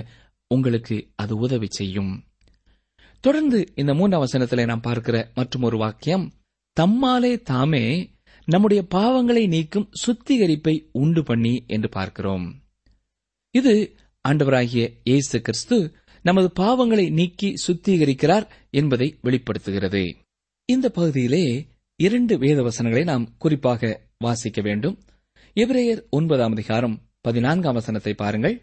உங்களுக்கு 0.51 0.97
அது 1.15 1.35
உதவி 1.37 1.69
செய்யும். 1.71 2.13
தொடர்ந்து 3.21 3.59
இந்த 3.75 3.93
மூன்றாம் 3.95 4.25
வசனத்திலே 4.25 4.65
நாம் 4.67 4.81
பார்க்கிற 4.81 5.17
மற்றும் 5.35 5.63
ஒரு 5.63 5.77
வாக்கியம் 5.77 6.25
தம்மாலே 6.77 7.33
தாமே 7.43 7.85
நம்முடைய 8.45 8.85
பாவங்களை 8.95 9.49
நீக்கும் 9.49 9.91
சுத்திகரிப்பை 10.07 10.89
உண்டு 10.93 11.23
பண்ணி 11.23 11.65
என்று 11.67 11.89
பார்க்கிறோம். 11.89 12.63
இது 13.51 13.97
ஆண்டவராகிய 14.29 14.93
இயேசு 15.05 15.41
கிறிஸ்து 15.41 15.95
நமது 16.23 16.49
பாவங்களை 16.61 17.11
நீக்கி 17.11 17.55
சுத்திகரிக்கிறார் 17.67 18.47
என்பதை 18.71 19.19
வெளிப்படுத்துகிறது. 19.21 20.15
இந்த 20.65 20.91
பகுதியிலே 20.91 21.67
இரண்டு 21.97 22.39
வேத 22.39 22.63
வசனங்களை 22.63 23.05
நாம் 23.05 23.37
குறிப்பாக 23.39 24.09
வாசிக்க 24.19 24.61
வேண்டும். 24.61 24.99
எபிரேயர் 25.57 26.03
ஒன்பதாம் 26.11 26.53
அதிகாரம் 26.53 27.01
பதினான்காம் 27.21 27.75
வசனத்தை 27.75 28.15
பாருங்கள். 28.15 28.57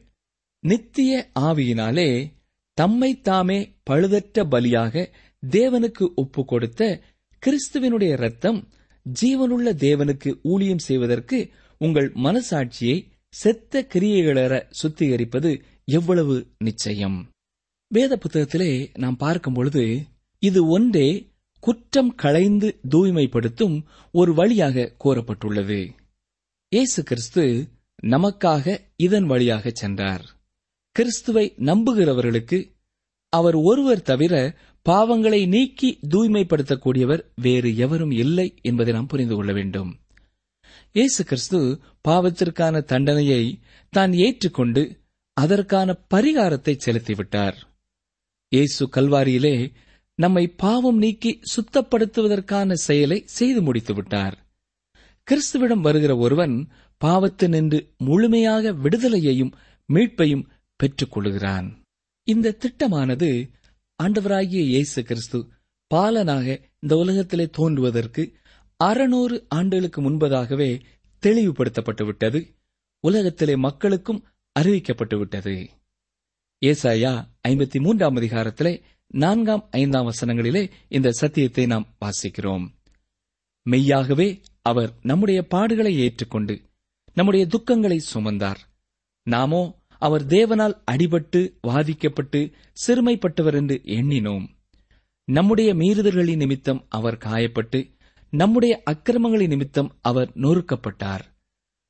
நித்திய 0.59 1.31
ஆவியினாலே 1.39 2.31
தம்மை 2.73 3.21
தாமே 3.21 3.75
பழுதற்ற 3.89 4.43
பலியாக 4.51 5.07
தேவனுக்கு 5.43 6.05
ஒப்பு 6.15 6.45
கொடுத்த 6.45 7.01
கிறிஸ்துவினுடைய 7.43 8.15
ரத்தம் 8.15 8.67
ஜீவனுள்ள 9.05 9.69
தேவனுக்கு 9.85 10.39
ஊழியம் 10.43 10.77
செய்வதற்கு 10.77 11.49
உங்கள் 11.77 12.11
மனசாட்சியை 12.13 13.05
செத்த 13.29 13.87
கிரியைகளற 13.93 14.53
சுத்திகரிப்பது 14.81 15.61
எவ்வளவு 15.85 16.47
நிச்சயம்? 16.57 17.29
வேத 17.87 18.19
புத்தகத்திலே 18.23 18.89
நாம் 18.97 19.17
பார்க்கும் 19.17 19.53
பொழுது 19.53 20.05
இது 20.39 20.67
ஒன்றே 20.67 21.31
குற்றம் 21.59 22.15
களைந்து 22.15 22.79
தூய்மைப்படுத்தும் 22.89 23.85
ஒரு 24.11 24.33
வழியாக 24.33 24.95
கோரப்பட்டுள்ளது 25.03 25.79
இயேசு 26.69 27.03
கிறிஸ்து 27.03 27.67
நமக்காக 28.03 28.77
இதன் 28.95 29.25
வழியாக 29.25 29.71
சென்றார். 29.73 30.25
கிறிஸ்துவை 30.91 31.53
நம்புகிறவர்களுக்கு 31.57 32.77
அவர் 33.33 33.55
ஒருவர் 33.55 34.01
தவிர 34.01 34.33
பாவங்களை 34.85 35.39
நீக்கி 35.47 35.89
தூய்மைப்படுத்தக்கூடியவர் 36.09 37.23
வேறு 37.41 37.69
எவரும் 37.85 38.13
இல்லை 38.23 38.47
என்பதை 38.61 38.93
நாம் 38.93 39.05
புரிந்து 39.05 39.35
கொள்ள 39.35 39.51
வேண்டும். 39.53 39.91
இயேசு 40.93 41.21
கிறிஸ்து 41.23 41.59
பாவத்திற்கான 42.07 42.81
தண்டனையை 42.83 43.43
தான் 43.93 44.13
ஏற்றுக்கொண்டு 44.25 44.83
அதற்கான 45.37 45.89
பரிகாரத்தை 46.13 46.73
செலுத்திவிட்டார். 46.85 47.57
இயேசு 48.51 48.83
கல்வாரியிலே 48.95 49.55
நம்மை 50.19 50.45
பாவம் 50.63 50.97
நீக்கி 50.97 51.31
சுத்தப்படுத்துவதற்கான 51.53 52.73
செயலை 52.87 53.19
செய்து 53.37 53.61
முடித்து 53.61 53.93
விட்டார். 53.93 54.35
கிறிஸ்துவிடம் 55.27 55.83
வருகிற 55.87 56.13
ஒருவன் 56.17 56.55
பாவத்தினின்று 57.01 57.79
முழுமையாக 58.07 58.71
விடுதலையையும் 58.83 59.53
மீட்பையும் 59.89 60.47
பெற்றுக் 60.79 61.13
கொள்கிறான் 61.13 61.67
இந்த 62.27 62.57
திட்டமானது 62.63 63.29
ஆண்டவராகிய 64.03 64.61
இயேசு 64.63 65.03
கிறிஸ்து 65.03 65.49
பாலனாக 65.87 66.47
இந்த 66.79 66.95
உலகத்திலே 66.97 67.49
தோன்றுவதற்கு 67.49 68.33
அறுநூறு 68.77 69.45
ஆண்டுகளுக்கு 69.47 70.01
முன்பதாகவே 70.01 70.81
தெளிவுபடுத்தப்பட்டு 71.23 72.05
விட்டது 72.05 72.39
உலகத்திலே 72.99 73.55
மக்களுக்கும் 73.55 74.25
அறிவிக்கப்பட்டு 74.59 75.17
விட்டது 75.17 75.69
ஏசாயா 76.61 77.25
ஐம்பத்தி 77.47 77.79
மூன்றாம் 77.79 78.15
அதிகாரத்திலே 78.15 78.81
நான்காம் 79.07 79.67
ஐந்தாம் 79.71 80.09
வசனங்களிலே 80.09 80.71
இந்த 80.87 81.11
சத்தியத்தை 81.11 81.65
நாம் 81.65 81.97
வாசிக்கிறோம். 82.05 82.65
மெய்யாகவே 83.65 84.41
அவர் 84.61 84.91
நம்முடைய 85.01 85.47
பாடுகளை 85.49 85.93
ஏற்றுக்கொண்டு 85.97 86.61
நம்முடைய 87.13 87.47
துக்கங்களை 87.47 87.99
சுமந்தார். 88.13 88.59
நாமோ 89.23 89.78
அவர் 90.01 90.23
தேவனால் 90.25 90.75
அடிபட்டு 90.91 91.39
வாதிக்கப்பட்டு 91.67 92.39
சிறுமைப்பட்டவர் 92.83 93.57
என்று 93.59 93.77
எண்ணினோம். 93.97 94.45
நம்முடைய 95.27 95.69
மீறுதல்களின் 95.73 96.41
நிமித்தம் 96.43 96.81
அவர் 96.89 97.17
காயப்பட்டு 97.25 97.79
நம்முடைய 98.33 98.73
அக்கிரமங்களின் 98.91 99.51
நிமித்தம் 99.53 99.89
அவர் 100.01 100.29
நொறுக்கப்பட்டார். 100.35 101.23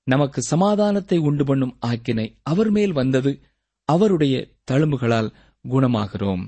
நமக்கு 0.08 0.39
சமாதானத்தை 0.41 1.17
உண்டு 1.30 1.43
பண்ணும் 1.45 1.78
ஆக்கினை 1.86 2.26
அவர் 2.43 2.69
மேல் 2.69 2.91
வந்தது 2.91 3.32
அவருடைய 3.89 4.36
தழும்புகளால் 4.72 5.34
குணமாகிறோம். 5.65 6.43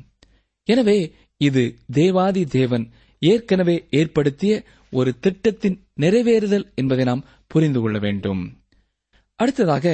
எனவே 0.67 1.00
இது 1.41 1.63
தேவாதி 1.91 2.43
தேவன் 2.58 2.86
ஏற்கனவே 3.21 3.76
ஏற்படுத்திய 4.00 4.54
ஒரு 4.93 5.12
திட்டத்தின் 5.19 5.78
நிறைவேறுதல் 6.00 6.65
என்பதை 6.76 7.04
நாம் 7.06 7.26
புரிந்து 7.47 7.80
கொள்ள 7.82 7.97
வேண்டும். 8.00 8.41
அடுத்ததாக 9.39 9.86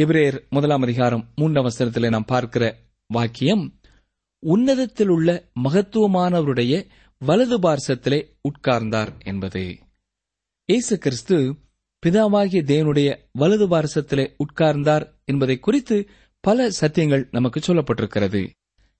எபிரேயர் 0.00 0.48
முதலாம் 0.48 0.82
அதிகாரம் 0.82 1.28
மூன்றாம் 1.34 1.64
வசனத்திலே 1.64 2.08
நாம் 2.08 2.24
பார்க்கிற 2.24 2.78
வாக்கியம் 3.06 3.80
உன்னதத்தில் 4.46 5.08
உள்ள 5.08 5.48
மகத்துவமானவருடைய 5.64 6.88
வலது 7.18 7.58
பார்சத்திலே 7.58 8.26
உட்கார்ந்தார் 8.48 9.24
என்பது. 9.24 9.78
இயேசு 10.64 10.98
கிறிஸ்து 10.98 11.36
பிதாவாகிய 12.06 12.62
தேவனுடைய 12.62 13.18
வலது 13.32 13.68
பாரசத்திலே 13.68 14.36
உட்கார்ந்தார் 14.44 15.10
என்பதை 15.24 15.58
குறித்து 15.58 16.08
பல 16.40 16.68
சத்தியங்கள் 16.80 17.28
நமக்கு 17.30 17.60
சொல்லப்பட்டிருக்கிறது. 17.60 18.48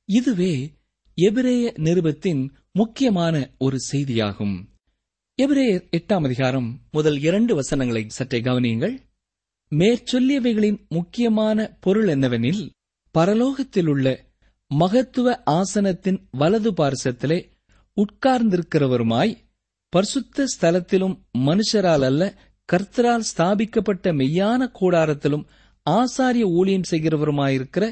இதுவே 0.05 0.73
எபிரேய 1.15 1.73
நிருபத்தின் 1.77 2.49
முக்கியமான 2.73 3.51
ஒரு 3.59 3.77
செய்தியாகும். 3.93 4.69
எபிரேயர் 5.43 5.89
எட்டாம் 5.97 6.25
அதிகாரம் 6.25 6.81
முதல் 6.91 7.21
இரண்டு 7.21 7.55
வசனங்களை 7.55 8.05
சற்றே 8.09 8.41
கவனியுங்கள். 8.41 9.11
மேற்சொல்லியவைகளின் 9.73 10.79
முக்கியமான 10.89 11.77
பொருள் 11.81 12.07
என்னவெனில் 12.07 12.63
பரலோகத்திலுள்ள 13.19 14.17
மகத்துவ 14.71 15.43
ஆசனத்தின் 15.51 16.19
வலது 16.31 16.71
பார்சத்திலே 16.73 17.39
உட்கார்ந்திருக்கிறவருமாய் 17.97 19.33
பரிசுத்த 19.89 20.45
ஸ்தலத்திலும் 20.53 21.17
மனுஷரால் 21.39 22.05
அல்ல 22.05 22.23
கர்த்தரால் 22.73 23.27
ஸ்தாபிக்கப்பட்ட 23.31 24.13
மெய்யான 24.13 24.71
கூடாரத்திலும் 24.81 25.45
ஆசாரிய 25.91 26.45
ஊழியம் 26.51 26.89
செய்கிறவருமாயிருக்கிற 26.91 27.85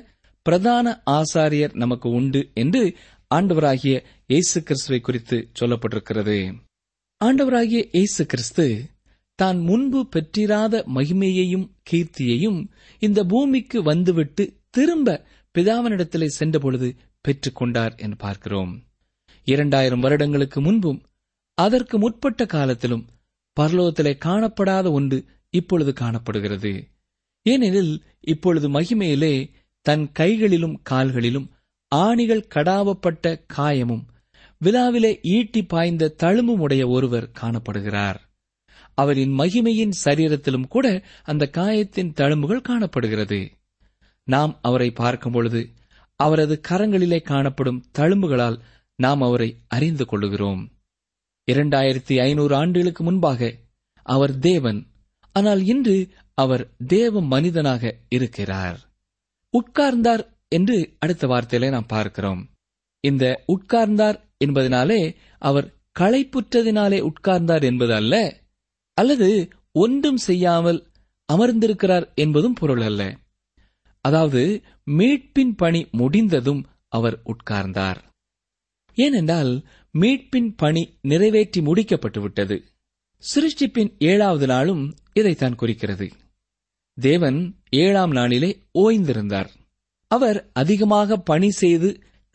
பிரதான 0.47 1.03
ஆசாரியர் 1.11 1.75
நமக்கு 1.75 2.09
உண்டு 2.11 2.51
என்று 2.55 2.83
ஆண்டவராகிய 3.35 4.05
இயேசு 4.27 4.63
கிறிஸ்துவை 4.63 5.01
குறித்து 5.01 5.51
சொல்லப்பட்டிருக்கிறது. 5.61 6.37
ஆண்டவராகிய 7.25 7.89
இயேசு 7.93 8.27
கிறிஸ்து 8.27 8.67
தான் 9.41 9.59
முன்பு 9.69 10.01
பெற்றிராத 10.15 10.83
மகிமையையும் 10.95 11.67
கீர்த்தியையும் 11.91 12.61
இந்த 13.07 13.21
பூமிக்கு 13.25 13.79
வந்துவிட்டு 13.83 14.45
திரும்ப 14.71 15.17
பிதாவனிடத்திலே 15.55 16.29
சென்றபொழுது 16.39 16.89
பெற்றுக்கொண்டார் 17.25 17.95
என்று 17.97 18.19
பார்க்கிறோம். 18.25 18.73
இரண்டாயிரம் 19.47 20.05
வருடங்களுக்கு 20.05 20.59
முன்பும் 20.61 21.01
அதற்கு 21.59 21.97
முற்பட்ட 21.99 22.47
காலத்திலும் 22.47 23.05
பரலோகத்திலே 23.57 24.13
காணப்படாத 24.27 24.87
ஒன்று 24.91 25.19
இப்பொழுது 25.51 25.93
காணப்படுகிறது. 25.93 26.73
ஏனெனில் 27.47 27.93
இப்பொழுது 28.33 28.67
மகிமையிலே 28.71 29.35
தன் 29.87 30.05
கைகளிலும் 30.13 30.77
கால்களிலும் 30.91 31.49
ஆணிகள் 31.93 32.49
கடாவப்பட்ட 32.55 33.27
காயமும் 33.57 34.05
விழாவிலே 34.61 35.13
ஈட்டி 35.35 35.61
பாய்ந்த 35.73 36.15
தழும்பும் 36.23 36.63
உடைய 36.65 36.83
ஒருவர் 36.89 37.33
காணப்படுகிறார். 37.41 38.19
அவரின் 38.95 39.39
மகிமையின் 39.39 39.91
சரீரத்திலும் 40.05 40.69
கூட 40.69 41.03
அந்த 41.23 41.47
காயத்தின் 41.47 42.13
தழும்புகள் 42.13 42.61
காணப்படுகிறது. 42.61 43.51
நாம் 44.25 44.59
அவரை 44.63 44.91
பார்க்கும் 44.91 45.33
பொழுது 45.33 45.71
அவரது 46.17 46.61
கரங்களிலே 46.69 47.23
காணப்படும் 47.23 47.85
தழும்புகளால் 47.99 48.61
நாம் 48.95 49.23
அவரை 49.23 49.57
அறிந்து 49.69 50.05
கொள்ளுகிறோம். 50.05 50.71
இரண்டாயிரத்தி 51.53 52.21
ஐநூறு 52.21 52.55
ஆண்டுகளுக்கு 52.55 53.05
முன்பாக 53.05 53.55
அவர் 54.03 54.39
தேவன் 54.39 54.87
ஆனால் 55.33 55.65
இன்று 55.65 56.09
அவர் 56.35 56.69
தேவ 56.87 57.23
மனிதனாக 57.23 57.97
இருக்கிறார். 58.09 58.91
உட்கார்ந்தார் 59.53 60.27
என்று 60.49 60.97
அடுத்த 60.99 61.27
வார்த்தையிலே 61.27 61.69
நாம் 61.69 61.87
பார்க்கிறோம். 61.87 62.49
இந்த 63.01 63.45
உட்கார்ந்தார் 63.49 64.21
என்பதனாலே 64.45 65.15
அவர் 65.39 65.75
களைப்புற்றதினாலே 65.99 67.09
உட்கார்ந்தார் 67.09 67.63
என்பது 67.63 67.95
அல்ல 67.95 68.40
அல்லது 69.01 69.29
ஒன்றும் 69.73 70.21
செய்யாமல் 70.29 70.79
அமர்ந்திருக்கிறார் 71.33 72.07
என்பதும் 72.15 72.53
பொருள் 72.53 72.81
அல்ல. 72.81 73.03
அதாவது 74.05 74.43
மீட்பின் 74.91 75.53
பணி 75.57 75.81
முடிந்ததும் 75.91 76.63
அவர் 76.89 77.17
உட்கார்ந்தார். 77.25 78.01
ஏனென்றால் 78.95 79.53
மீட்பின் 79.99 80.51
பணி 80.57 80.83
நிறைவேற்றி 81.03 81.61
முடிக்கப்பட்டுவிட்டது. 81.61 82.57
சிருஷ்டிப்பின் 83.23 83.91
ஏழாவது 83.99 84.47
நாளும் 84.47 84.83
இதைத்தான் 85.13 85.55
குறிக்கிறது. 85.55 86.07
தேவன் 86.99 87.39
ஏழாம் 87.71 88.11
நாளிலே 88.11 88.51
ஓய்ந்திருந்தார். 88.79 89.51
அவர் 90.09 90.39
அதிகமாக 90.53 91.17
பணி 91.17 91.51
செய்து 91.51 91.89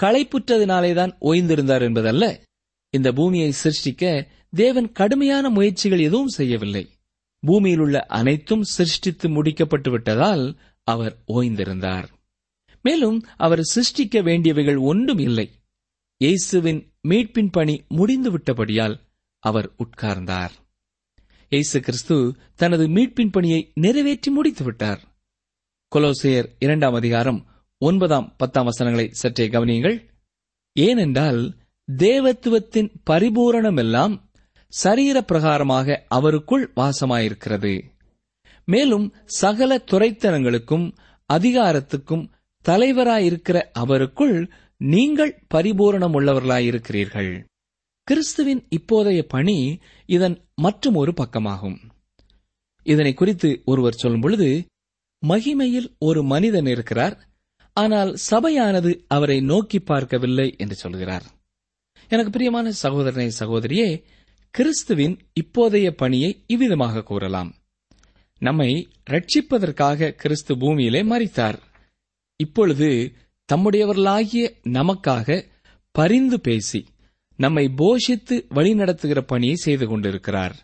களைப்புற்றதினாலேதான் 0.03 1.13
ஓய்ந்திருந்தார் 1.21 1.81
என்பதல்ல. 1.81 2.23
இந்த 2.93 3.11
பூமியை 3.11 3.49
சிருஷ்டிக்க 3.51 4.27
தேவன் 4.55 4.89
கடுமையான 4.91 5.45
முயற்சிகள் 5.49 5.99
எதுவும் 5.99 6.35
செய்யவில்லை. 6.37 6.83
பூமியில் 7.43 7.79
உள்ள 7.79 7.95
அனைத்தும் 8.19 8.65
சிருஷ்டித்து 8.75 9.27
முடிக்கப்பட்டு 9.29 9.89
விட்டதால் 9.89 10.43
அவர் 10.87 11.15
ஓய்ந்திருந்தார். 11.27 12.07
மேலும் 12.85 13.17
அவர் 13.37 13.63
சிருஷ்டிக்க 13.73 14.21
வேண்டியவைகள் 14.21 14.79
ஒன்றும் 14.81 15.19
இல்லை. 15.19 15.47
இயேசுவின் 16.21 16.81
மீட்பின் 17.07 17.51
பணி 17.51 17.75
முடிந்து 17.87 18.29
விட்டபடியால் 18.31 18.95
அவர் 19.43 19.67
உட்கார்ந்தார். 19.83 20.53
இயேசு 21.51 21.79
கிறிஸ்து 21.79 22.15
தனது 22.55 22.85
மீட்பின் 22.87 23.31
பணியை 23.31 23.61
நிறைவேற்றி 23.75 24.31
முடித்து 24.31 24.63
விட்டார். 24.63 25.01
கொலோசையர் 25.91 26.47
இரண்டாம் 26.59 26.93
அதிகாரம் 26.93 27.39
ஒன்பதாம் 27.81 28.27
பத்தாம் 28.37 28.65
வசனங்களை 28.65 29.07
சற்றே 29.11 29.47
கவனியுங்கள். 29.47 29.97
ஏனென்றால் 30.75 31.41
தேவத்துவத்தின் 31.87 32.89
பரிபூரணமெல்லாம் 33.09 34.15
சரீர 34.73 35.17
பிரகாரமாக 35.21 35.97
அவருக்குள் 36.09 36.65
வாசமாயிருக்கிறது. 36.75 37.73
மேலும் 38.67 39.07
சகல 39.25 39.71
துறைத்தனங்களுக்கும் 39.91 40.85
அதிகாரத்துக்கும் 41.29 42.23
தலைவராயிருக்கிற 42.65 43.57
அவருக்குள் 43.79 44.37
நீங்கள் 44.81 45.33
பரிபூரணம் 45.53 46.15
உள்ளவர்களாயிருக்கிறீர்கள் 46.17 47.33
கிறிஸ்துவின் 48.07 48.61
இப்போதைய 48.69 49.21
பணி 49.27 49.57
இதன் 50.09 50.35
மற்றும் 50.55 50.95
ஒரு 50.95 51.11
பக்கமாகும். 51.13 51.77
இதனை 52.85 53.13
குறித்து 53.13 53.49
ஒருவர் 53.65 53.93
சொல்லும் 53.93 54.21
பொழுது 54.21 54.49
மகிமையில் 55.23 55.87
ஒரு 55.99 56.23
மனிதன் 56.23 56.65
இருக்கிறார் 56.65 57.15
ஆனால் 57.77 58.11
சபையானது 58.31 58.91
அவரை 59.07 59.37
நோக்கி 59.41 59.79
பார்க்கவில்லை 59.79 60.47
என்று 60.57 60.75
சொல்கிறார். 60.75 61.25
எனக்கு 62.11 62.31
பிரியமான 62.31 62.71
சகோதரனை 62.83 63.29
சகோதரியே 63.39 63.89
கிறிஸ்துவின் 64.55 65.19
இப்போதைய 65.41 65.91
பணியை 65.91 66.43
இவ்விதமாக 66.47 67.03
கூறலாம். 67.03 67.55
நம்மை 68.39 68.87
ரட்சிப்பதற்காக 69.09 70.11
கிறிஸ்து 70.11 70.57
பூமியிலே 70.57 71.01
மறித்தார் 71.03 71.57
இப்பொழுது 72.35 73.11
தம்முடையவர்களாகிய 73.53 74.43
நமக்காக 74.63 75.45
பரிந்து 75.91 76.39
பேசி 76.39 76.85
நம்மை 77.35 77.71
போஷித்து 77.77 78.35
வழிநடத்துகிற 78.49 79.21
பணியை 79.21 79.55
செய்து 79.55 79.87
கொண்டிருக்கிறார். 79.87 80.55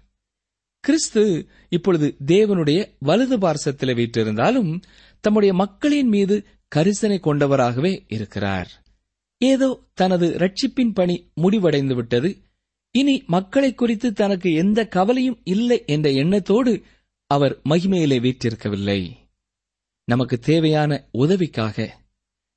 கிறிஸ்து 0.79 1.47
இப்பொழுது 1.69 2.15
தேவனுடைய 2.25 2.85
வலது 2.99 3.37
பார்சத்தில் 3.37 3.95
வீற்றிருந்தாலும் 3.95 4.81
தம்முடைய 5.19 5.53
மக்களின் 5.53 6.07
மீது 6.07 6.45
கரிசனை 6.75 7.17
கொண்டவராகவே 7.19 8.05
இருக்கிறார். 8.07 8.71
ஏதோ 9.37 9.79
தனது 9.93 10.29
ரட்சிப்பின் 10.37 10.93
பணி 10.93 11.31
முடிவடைந்து 11.33 11.95
விட்டது 11.95 12.37
இனி 12.91 13.23
மக்களை 13.27 13.73
குறித்து 13.73 14.13
தனக்கு 14.13 14.53
எந்த 14.53 14.87
கவலையும் 14.87 15.39
இல்லை 15.43 15.83
என்ற 15.85 16.11
எண்ணத்தோடு 16.11 16.81
அவர் 17.27 17.59
மகிமையிலே 17.69 18.17
வீற்றிருக்கவில்லை. 18.19 19.11
நமக்கு 20.03 20.39
தேவையான 20.39 21.07
உதவிக்காக 21.11 21.99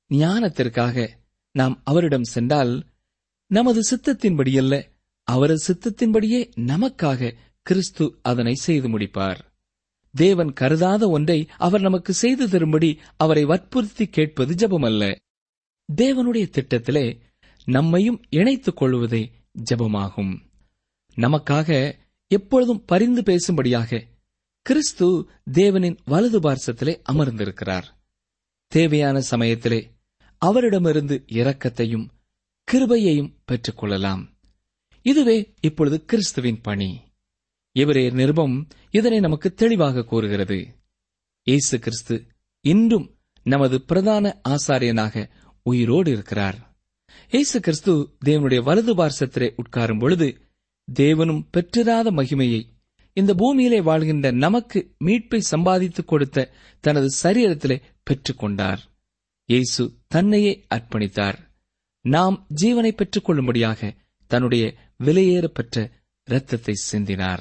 ஞானத்திற்காக 0.09 1.07
நாம் 1.51 1.81
அவரிடம் 1.83 2.23
சென்றால் 2.23 2.83
நமது 3.47 3.81
சித்தத்தின்படியல்ல 3.91 4.83
அவரது 5.23 5.63
சித்தத்தின்படியே 5.67 6.39
நமக்காக 6.55 7.33
கிறிஸ்து 7.61 8.19
அதனை 8.21 8.53
செய்து 8.53 8.99
முடிப்பார். 8.99 9.39
தேவன் 10.13 10.53
கருதாத 10.53 11.09
ஒன்றை 11.09 11.47
அவர் 11.57 11.81
நமக்கு 11.81 12.13
செய்து 12.13 12.47
தரும்படி 12.47 12.97
அவரை 13.17 13.43
வற்புறுத்தி 13.45 14.05
கேட்பது 14.07 14.53
ஜெபமல்ல. 14.53 15.15
தேவனுடைய 15.95 16.45
திட்டத்திலே 16.51 17.19
நம்மையும் 17.65 18.23
இணைத்துக் 18.29 18.77
கொள்வதே 18.77 19.31
ஜெபமாகும். 19.71 20.39
நமக்காக 21.15 21.93
எப்பொழுதும் 22.27 22.85
பரிந்து 22.85 23.21
பேசும்படியாக 23.21 24.03
கிறிஸ்து 24.61 25.29
தேவனின் 25.53 25.97
வலது 26.05 26.39
பார்சத்திலே 26.39 27.01
அமர்ந்திருக்கிறார். 27.13 27.83
தேவையான 28.67 29.21
சமயத்திலே 29.21 29.91
அவரிடமிருந்து 30.37 31.23
இரக்கத்தையும் 31.27 32.07
கிருபையையும் 32.71 33.33
பெற்றுக்கொள்ளலாம். 33.45 34.27
இதுவே 35.01 35.53
இப்பொழுது 35.61 36.05
கிறிஸ்துவின் 36.05 36.61
பணி. 36.61 37.01
இவரே 37.71 38.09
நிருபம் 38.09 38.67
இதனை 38.89 39.19
நமக்கு 39.19 39.53
தெளிவாக 39.53 40.03
கூறுகிறது. 40.03 40.75
இயேசு 41.43 41.79
கிறிஸ்து 41.79 42.27
இன்றும் 42.61 43.17
நமது 43.43 43.81
பிரதான 43.81 44.41
ஆசாரியனாக 44.49 45.29
உயிரோடு 45.63 46.11
இருக்கிறார். 46.11 46.74
இயேசு 47.31 47.59
கிறிஸ்து 47.59 48.15
தேவனுடைய 48.25 48.63
வலது 48.63 48.95
பார்சத்திலே 48.95 49.55
உட்காரும் 49.55 49.99
பொழுது 49.99 50.37
தேவனும் 50.93 51.45
பெற்றிராத 51.51 52.11
மகிமையை 52.11 52.73
இந்த 53.13 53.33
பூமியிலே 53.33 53.81
வாழ்கின்ற 53.81 54.31
நமக்கு 54.31 54.95
மீட்பை 55.05 55.39
சம்பாதித்துக் 55.39 56.07
கொடுத்த 56.07 56.51
தனது 56.79 57.07
சரீரத்திலே 57.23 57.81
பெற்றுக்கொண்டார் 58.09 58.79
இயேசு 59.45 59.93
தன்னையே 60.07 60.65
அர்ப்பணித்தார். 60.75 61.37
நாம் 62.01 62.47
ஜீவனை 62.61 62.91
பெற்றுக் 62.91 63.25
கொள்ளும்படியாக 63.25 63.95
தன்னுடைய 64.27 64.75
விலையேறப்பெற்ற 65.03 65.91
ரத்தத்தை 66.23 66.23
இரத்தத்தை 66.27 66.73
சிந்தினார். 66.91 67.39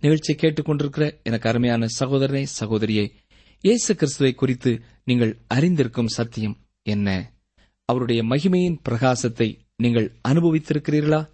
நிகழ்ச்சி 0.00 0.34
கேட்டுக்கொண்டிருக்கிற 0.34 1.22
எனக்கு 1.22 1.48
அருமையான 1.48 1.86
சகோதரனே 1.98 2.46
சகோதரியே 2.60 3.12
இயேசு 3.60 3.94
கிறிஸ்துவை 3.94 4.34
குறித்து 4.34 4.82
நீங்கள் 5.04 5.38
அறிந்திருக்கும் 5.54 6.06
சத்தியம் 6.06 6.56
என்ன? 6.82 7.35
அவருடைய 7.88 8.22
மகிமையின் 8.22 8.80
பிரகாசத்தை 8.88 9.58
நீங்கள் 9.76 10.12
அனுபவித்திருக்கிறீர்களா? 10.28 11.28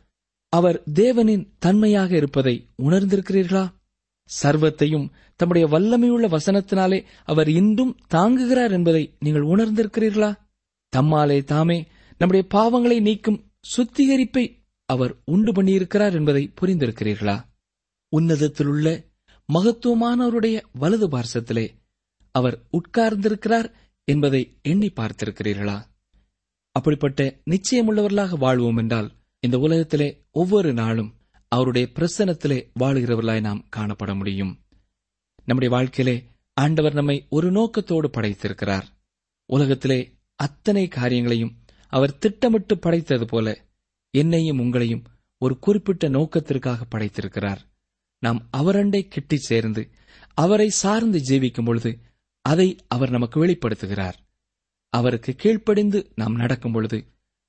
அவர் 0.49 0.83
தேவனின் 0.95 1.49
தன்மையாக 1.59 2.17
இருப்பதை 2.17 2.69
உணர்ந்திருக்கிறீர்களா? 2.83 3.73
சர்வத்தையும் 4.43 5.11
தம்முடைய 5.37 5.67
வல்லமையுள்ள 5.69 6.27
வசனத்தினாலே 6.29 7.05
அவர் 7.25 7.49
இன்றும் 7.49 7.99
தாங்குகிறார் 8.15 8.71
என்பதை 8.71 9.17
நீங்கள் 9.19 9.43
உணர்ந்திருக்கிறீர்களா? 9.43 10.31
தம்மாலே 10.97 11.45
தாமே 11.45 11.89
நம்முடைய 12.19 12.47
பாவங்களை 12.55 13.01
நீக்கும் 13.01 13.53
சுத்திகரிப்பை 13.77 14.45
அவர் 14.85 15.17
உண்டு 15.25 15.53
பண்ணியிருக்கிறார் 15.53 16.13
என்பதை 16.13 16.51
புரிந்திருக்கிறீர்களா? 16.61 17.37
உன்னதத்திலுள்ள 18.13 19.05
மகத்துவமானவருடைய 19.49 20.63
வலது 20.73 21.09
பார்சத்திலே 21.09 21.67
அவர் 22.35 22.59
உட்கார்ந்திருக்கிறார் 22.71 23.69
என்பதை 24.05 24.43
எண்ணி 24.63 24.93
பார்த்திருக்கிறீர்களா? 24.97 25.79
அப்படிப்பட்ட 26.73 27.41
நிச்சயமுள்ளவர்களாக 27.51 28.39
வாழ்வோம் 28.39 28.77
என்றால் 28.77 29.11
இந்த 29.41 29.59
உலகத்திலே 29.59 30.09
ஒவ்வொரு 30.31 30.73
நாளும் 30.73 31.11
அவருடைய 31.49 31.89
பிரசனத்திலே 31.95 32.59
வாழ்கிறவர்களாய் 32.81 33.41
நாம் 33.41 33.69
காணப்பட 33.77 34.15
முடியும். 34.15 34.53
நம்முடைய 35.45 35.75
வாழ்க்கையிலே 35.75 36.17
ஆண்டவர் 36.55 36.95
நம்மை 36.95 37.27
ஒரு 37.29 37.51
நோக்கத்தோடு 37.51 38.09
படைத்திருக்கிறார். 38.09 38.87
உலகத்திலே 39.47 40.01
அத்தனை 40.35 40.89
காரியங்களையும் 40.89 41.55
அவர் 41.89 42.19
திட்டமிட்டு 42.19 42.77
படைத்தது 42.77 43.25
போல 43.25 43.65
என்னையும் 44.11 44.59
உங்களையும் 44.59 45.05
ஒரு 45.39 45.59
குறிப்பிட்ட 45.59 46.09
நோக்கத்திற்காக 46.09 46.87
படைத்திருக்கிறார். 46.91 47.59
நாம் 48.19 48.49
அவரண்டை 48.57 49.09
கிட்டி 49.09 49.37
சேர்ந்து 49.37 49.91
அவரை 50.35 50.69
சார்ந்து 50.71 51.19
ஜீவிக்கும் 51.19 51.65
பொழுது 51.65 51.99
அதை 52.41 52.77
அவர் 52.89 53.11
நமக்கு 53.11 53.47
வெளிப்படுத்துகிறார். 53.47 54.19
அவருக்கு 54.93 55.33
கீழ்ப்படிந்து 55.35 55.99
நாம் 56.15 56.35
நடக்கும் 56.35 56.73
பொழுது 56.73 56.99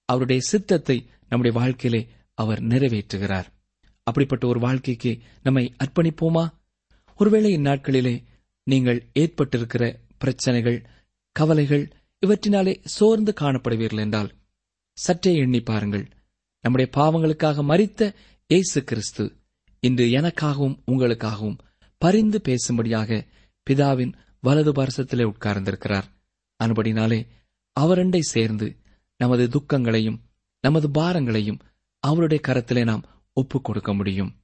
அவருடைய 0.10 0.42
சித்தத்தை 0.42 0.98
நம்முடைய 1.30 1.54
வாழ்க்கையிலே 1.60 2.02
அவர் 2.38 2.62
நிறைவேற்றுகிறார். 2.62 3.48
அப்படிப்பட்ட 4.04 4.48
ஒரு 4.48 4.60
வாழ்க்கைக்கு 4.60 5.12
நம்மை 5.44 5.64
அர்ப்பணிப்போமா? 5.84 6.44
ஒருவேளை 7.20 7.50
இந்நாட்களிலே 7.58 8.16
நீங்கள் 8.64 9.00
ஏற்பட்டிருக்கிற 9.20 9.84
பிரச்சனைகள் 10.18 10.80
கவலைகள் 11.36 11.86
இவற்றினாலே 12.26 12.74
சோர்ந்து 12.84 13.34
காணப்படுவீர்கள் 13.42 14.04
என்றால் 14.06 14.32
சற்றே 14.98 15.36
எண்ணி 15.36 15.62
பாருங்கள். 15.62 16.06
நம்முடைய 16.64 16.90
பாவங்களுக்காக 16.98 17.64
மறித்த 17.72 18.02
இயேசு 18.50 18.84
கிறிஸ்து 18.84 19.24
இன்று 19.84 20.06
எனக்காகவும் 20.06 20.78
உங்களுக்காகவும் 20.92 21.58
பரிந்து 22.02 22.42
பேசும்படியாக 22.44 23.20
பிதாவின் 23.68 24.14
வலது 24.40 24.72
பாரசத்திலே 24.72 25.24
உட்கார்ந்திருக்கிறார். 25.24 26.08
அனுபடினாலே 26.64 27.28
அவரண்டை 27.80 28.20
சேர்ந்து 28.20 28.78
நமது 29.18 29.48
துக்கங்களையும் 29.48 30.22
நமது 30.62 30.92
பாரங்களையும் 30.92 31.60
அவருடைய 32.00 32.44
கரத்திலே 32.48 32.84
நாம் 32.84 33.06
ஒப்புக் 33.34 33.64
கொடுக்க 33.64 33.94
முடியும். 33.94 34.42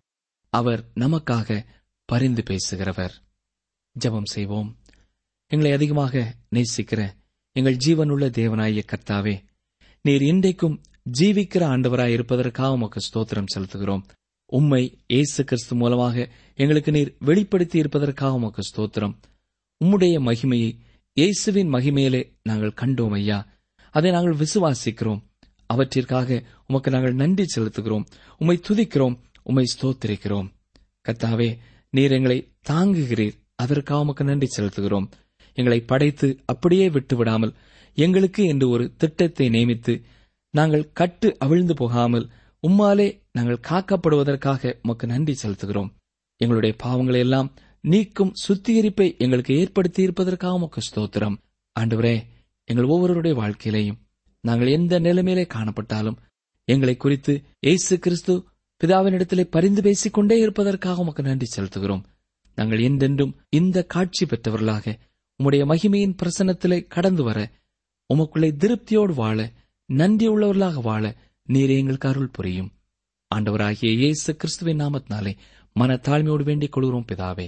அவர் 0.50 0.92
நமக்காக 0.96 1.66
பரிந்து 2.06 2.44
பேசுகிறவர். 2.50 3.12
ஜெபம் 4.00 4.24
செய்வோம். 4.24 4.78
எங்களை 5.48 5.72
அதிகமாக 5.72 6.36
நேசிக்கிற 6.56 7.10
எங்கள் 7.52 7.78
ஜீவனுள்ள 7.86 8.30
தேவனாய 8.30 8.84
கர்த்தாவே 8.86 9.44
நீர் 10.02 10.22
இன்றைக்கும் 10.22 10.82
ஜீவிக்கிற 11.20 11.64
ஆண்டவராய் 11.66 12.14
இருப்பதற்காக 12.14 12.72
உமக்கு 12.72 13.00
ஸ்தோத்திரம் 13.00 13.46
செலுத்துகிறோம். 13.56 14.04
உம்மை 14.46 15.04
இயேசு 15.08 15.44
கிறிஸ்து 15.44 15.76
மூலமாக 15.76 16.30
எங்களுக்கு 16.54 16.92
நீர் 16.92 17.16
வெளிப்படுத்தி 17.20 17.78
இருப்பதற்காக 17.78 18.34
உமக்கு 18.34 18.62
ஸ்தோத்திரம். 18.62 19.16
உம்முடைய 19.86 20.20
மகிமையை 20.20 20.80
இயேசுவின் 21.20 21.74
மகிமையிலே 21.74 22.32
நாங்கள் 22.44 22.78
கண்டோம் 22.82 23.12
ஐயா. 23.12 23.48
அதை 23.92 24.12
நாங்கள் 24.12 24.36
விசுவாசிக்கிறோம். 24.36 25.22
அவற்றிற்காக 25.74 26.44
உமக்கு 26.68 26.92
நாங்கள் 26.92 27.14
நன்றி 27.14 27.46
செலுத்துகிறோம். 27.56 28.06
உம்மை 28.38 28.60
துதிக்கிறோம். 28.68 29.16
உம்மை 29.44 29.66
ஸ்தோத்திரிக்கிறோம். 29.74 30.48
கத்தாவே 31.08 31.58
நீர் 31.90 32.12
எங்களை 32.12 32.38
தாங்குகிறீர். 32.70 33.36
அதற்காக 33.56 34.02
உமக்கு 34.02 34.24
நன்றி 34.24 34.48
செலுத்துகிறோம். 34.58 35.08
எங்களை 35.54 35.80
படைத்து 35.82 36.40
அப்படியே 36.46 36.90
விட்டு 36.90 37.16
விடாமல் 37.16 37.54
எங்களுக்கு 37.94 38.44
என்று 38.44 38.70
ஒரு 38.70 38.94
திட்டத்தை 38.98 39.50
நியமித்து 39.50 40.02
நாங்கள் 40.50 40.90
கட்டு 40.94 41.38
அவிழ்ந்து 41.40 41.74
போகாமல் 41.74 42.30
உம்மாலே 42.68 43.08
நாங்கள் 43.32 43.66
காக்கப்படுவதற்காக 43.70 44.80
உமக்கு 44.82 45.08
நன்றி 45.08 45.36
செலுத்துகிறோம். 45.44 45.90
எங்களுடைய 46.38 46.76
பாவங்களை 46.84 47.18
எல்லாம் 47.18 47.54
நீக்கும் 47.84 48.36
சுத்திகரிப்பை 48.44 49.08
எங்களுக்கு 49.18 49.54
ஏற்படுத்தி 49.56 50.02
இருப்பதற்காக 50.02 50.54
உமக்கு 50.54 50.82
ஸ்தோத்திரம் 50.82 51.38
ஆண்டவரே 51.76 52.16
எங்கள் 52.70 52.90
ஒவ்வொருவருடைய 52.90 53.36
வாழ்க்கையிலையும் 53.36 54.00
நாங்கள் 54.44 54.74
எந்த 54.74 55.00
நிலைமையிலே 55.00 55.46
காணப்பட்டாலும் 55.48 56.18
எங்களை 56.68 56.96
குறித்து 56.98 57.34
இயேசு 57.66 57.94
கிறிஸ்து 58.00 58.34
பிதாவினிடத்திலே 58.82 59.46
பரிந்து 59.50 59.82
பேசிக் 59.82 60.14
கொண்டே 60.14 60.36
இருப்பதற்காக 60.40 61.02
உமக்கு 61.02 61.24
நன்றி 61.24 61.48
செலுத்துகிறோம் 61.50 62.04
நாங்கள் 62.58 62.80
என்றென்றும் 62.80 63.36
இந்த 63.50 63.84
காட்சி 63.86 64.24
பெற்றவர்களாக 64.26 64.86
உம்முடைய 65.40 65.64
மகிமையின் 65.66 66.18
பிரசன்னத்திலே 66.20 66.80
கடந்து 66.88 67.24
வர 67.24 67.40
உமக்குள்ளே 68.10 68.50
திருப்தியோடு 68.58 69.14
வாழ 69.14 69.40
நன்றியுள்ளவர்களாக 69.90 70.82
வாழ 70.82 71.04
நீரே 71.50 71.76
எங்களுக்கு 71.78 72.10
அருள் 72.10 72.34
புரியும் 72.34 72.70
ஆண்டவராகிய 73.32 73.92
இயேசு 73.98 74.32
கிறிஸ்துவின் 74.36 74.82
நாமத்தினாலே 74.82 75.34
மன 75.76 75.98
தாழ்மையோடு 76.06 76.44
வேண்டிக் 76.44 76.74
கொள்கிறோம் 76.74 77.08
பிதாவே 77.10 77.48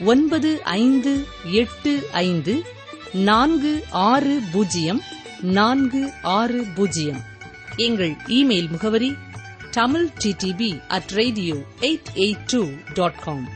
ஒன்பது 0.00 0.62
ஐந்து 0.64 1.24
எட்டு 1.44 2.08
ஐந்து 2.12 2.62
நான்கு 3.14 3.84
ஆறு 3.90 4.40
பூஜ்ஜியம் 4.52 5.02
நான்கு 5.40 6.10
ஆறு 6.22 6.64
பூஜ்ஜியம். 6.74 7.20
எங்கள் 7.76 8.10
இமெயில் 8.10 8.70
முகவரி 8.70 9.16
Tamil 9.70 10.08
TTB 10.24 10.86
at 10.88 11.10
radio 11.10 11.54
eight 11.80 12.10
eight 12.14 12.44
two 12.46 12.68
dot 12.94 13.22
com. 13.22 13.48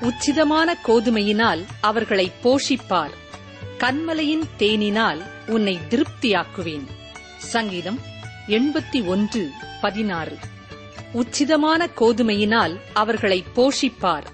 உச்சிதமான 0.00 0.74
கோதுமையினால் 0.86 1.64
அவர்களை 1.80 2.32
போஷிப்பார். 2.42 3.10
கண்மலையின் 3.78 4.42
தேனினால் 4.58 5.22
உன்னை 5.46 5.78
திருப்தியாக்குவேன். 5.90 6.86
சங்கீதம் 7.36 8.00
எண்பத்தி 8.48 9.04
ஒன்று 9.04 9.50
பதினாறு. 9.80 10.38
உச்சிதமான 11.14 11.86
கோதுமையினால் 12.00 12.80
அவர்களை 12.92 13.44
போஷிப்பார். 13.56 14.24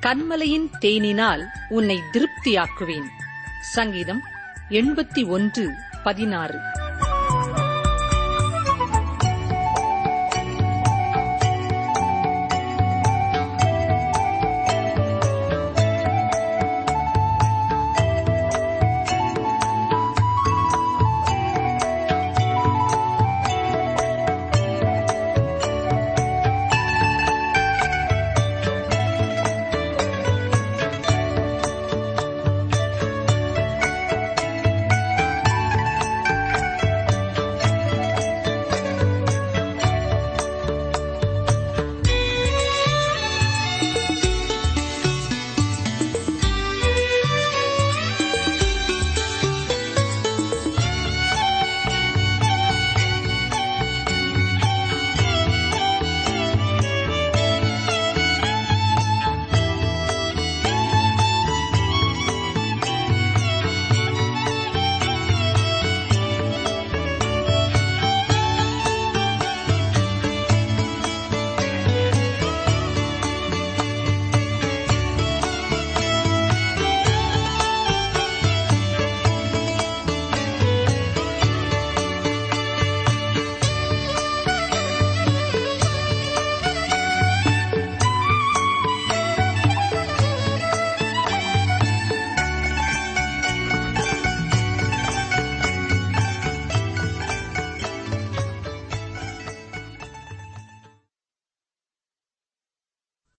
கண்மலையின் 0.00 0.70
தேனினால் 0.80 1.44
உன்னை 1.68 2.00
திருப்தியாக்குவேன். 2.12 3.06
சங்கீதம் 3.60 4.22
எண்பத்தி 4.70 5.26
ஒன்று 5.26 5.70
பதினாறு. 6.04 6.58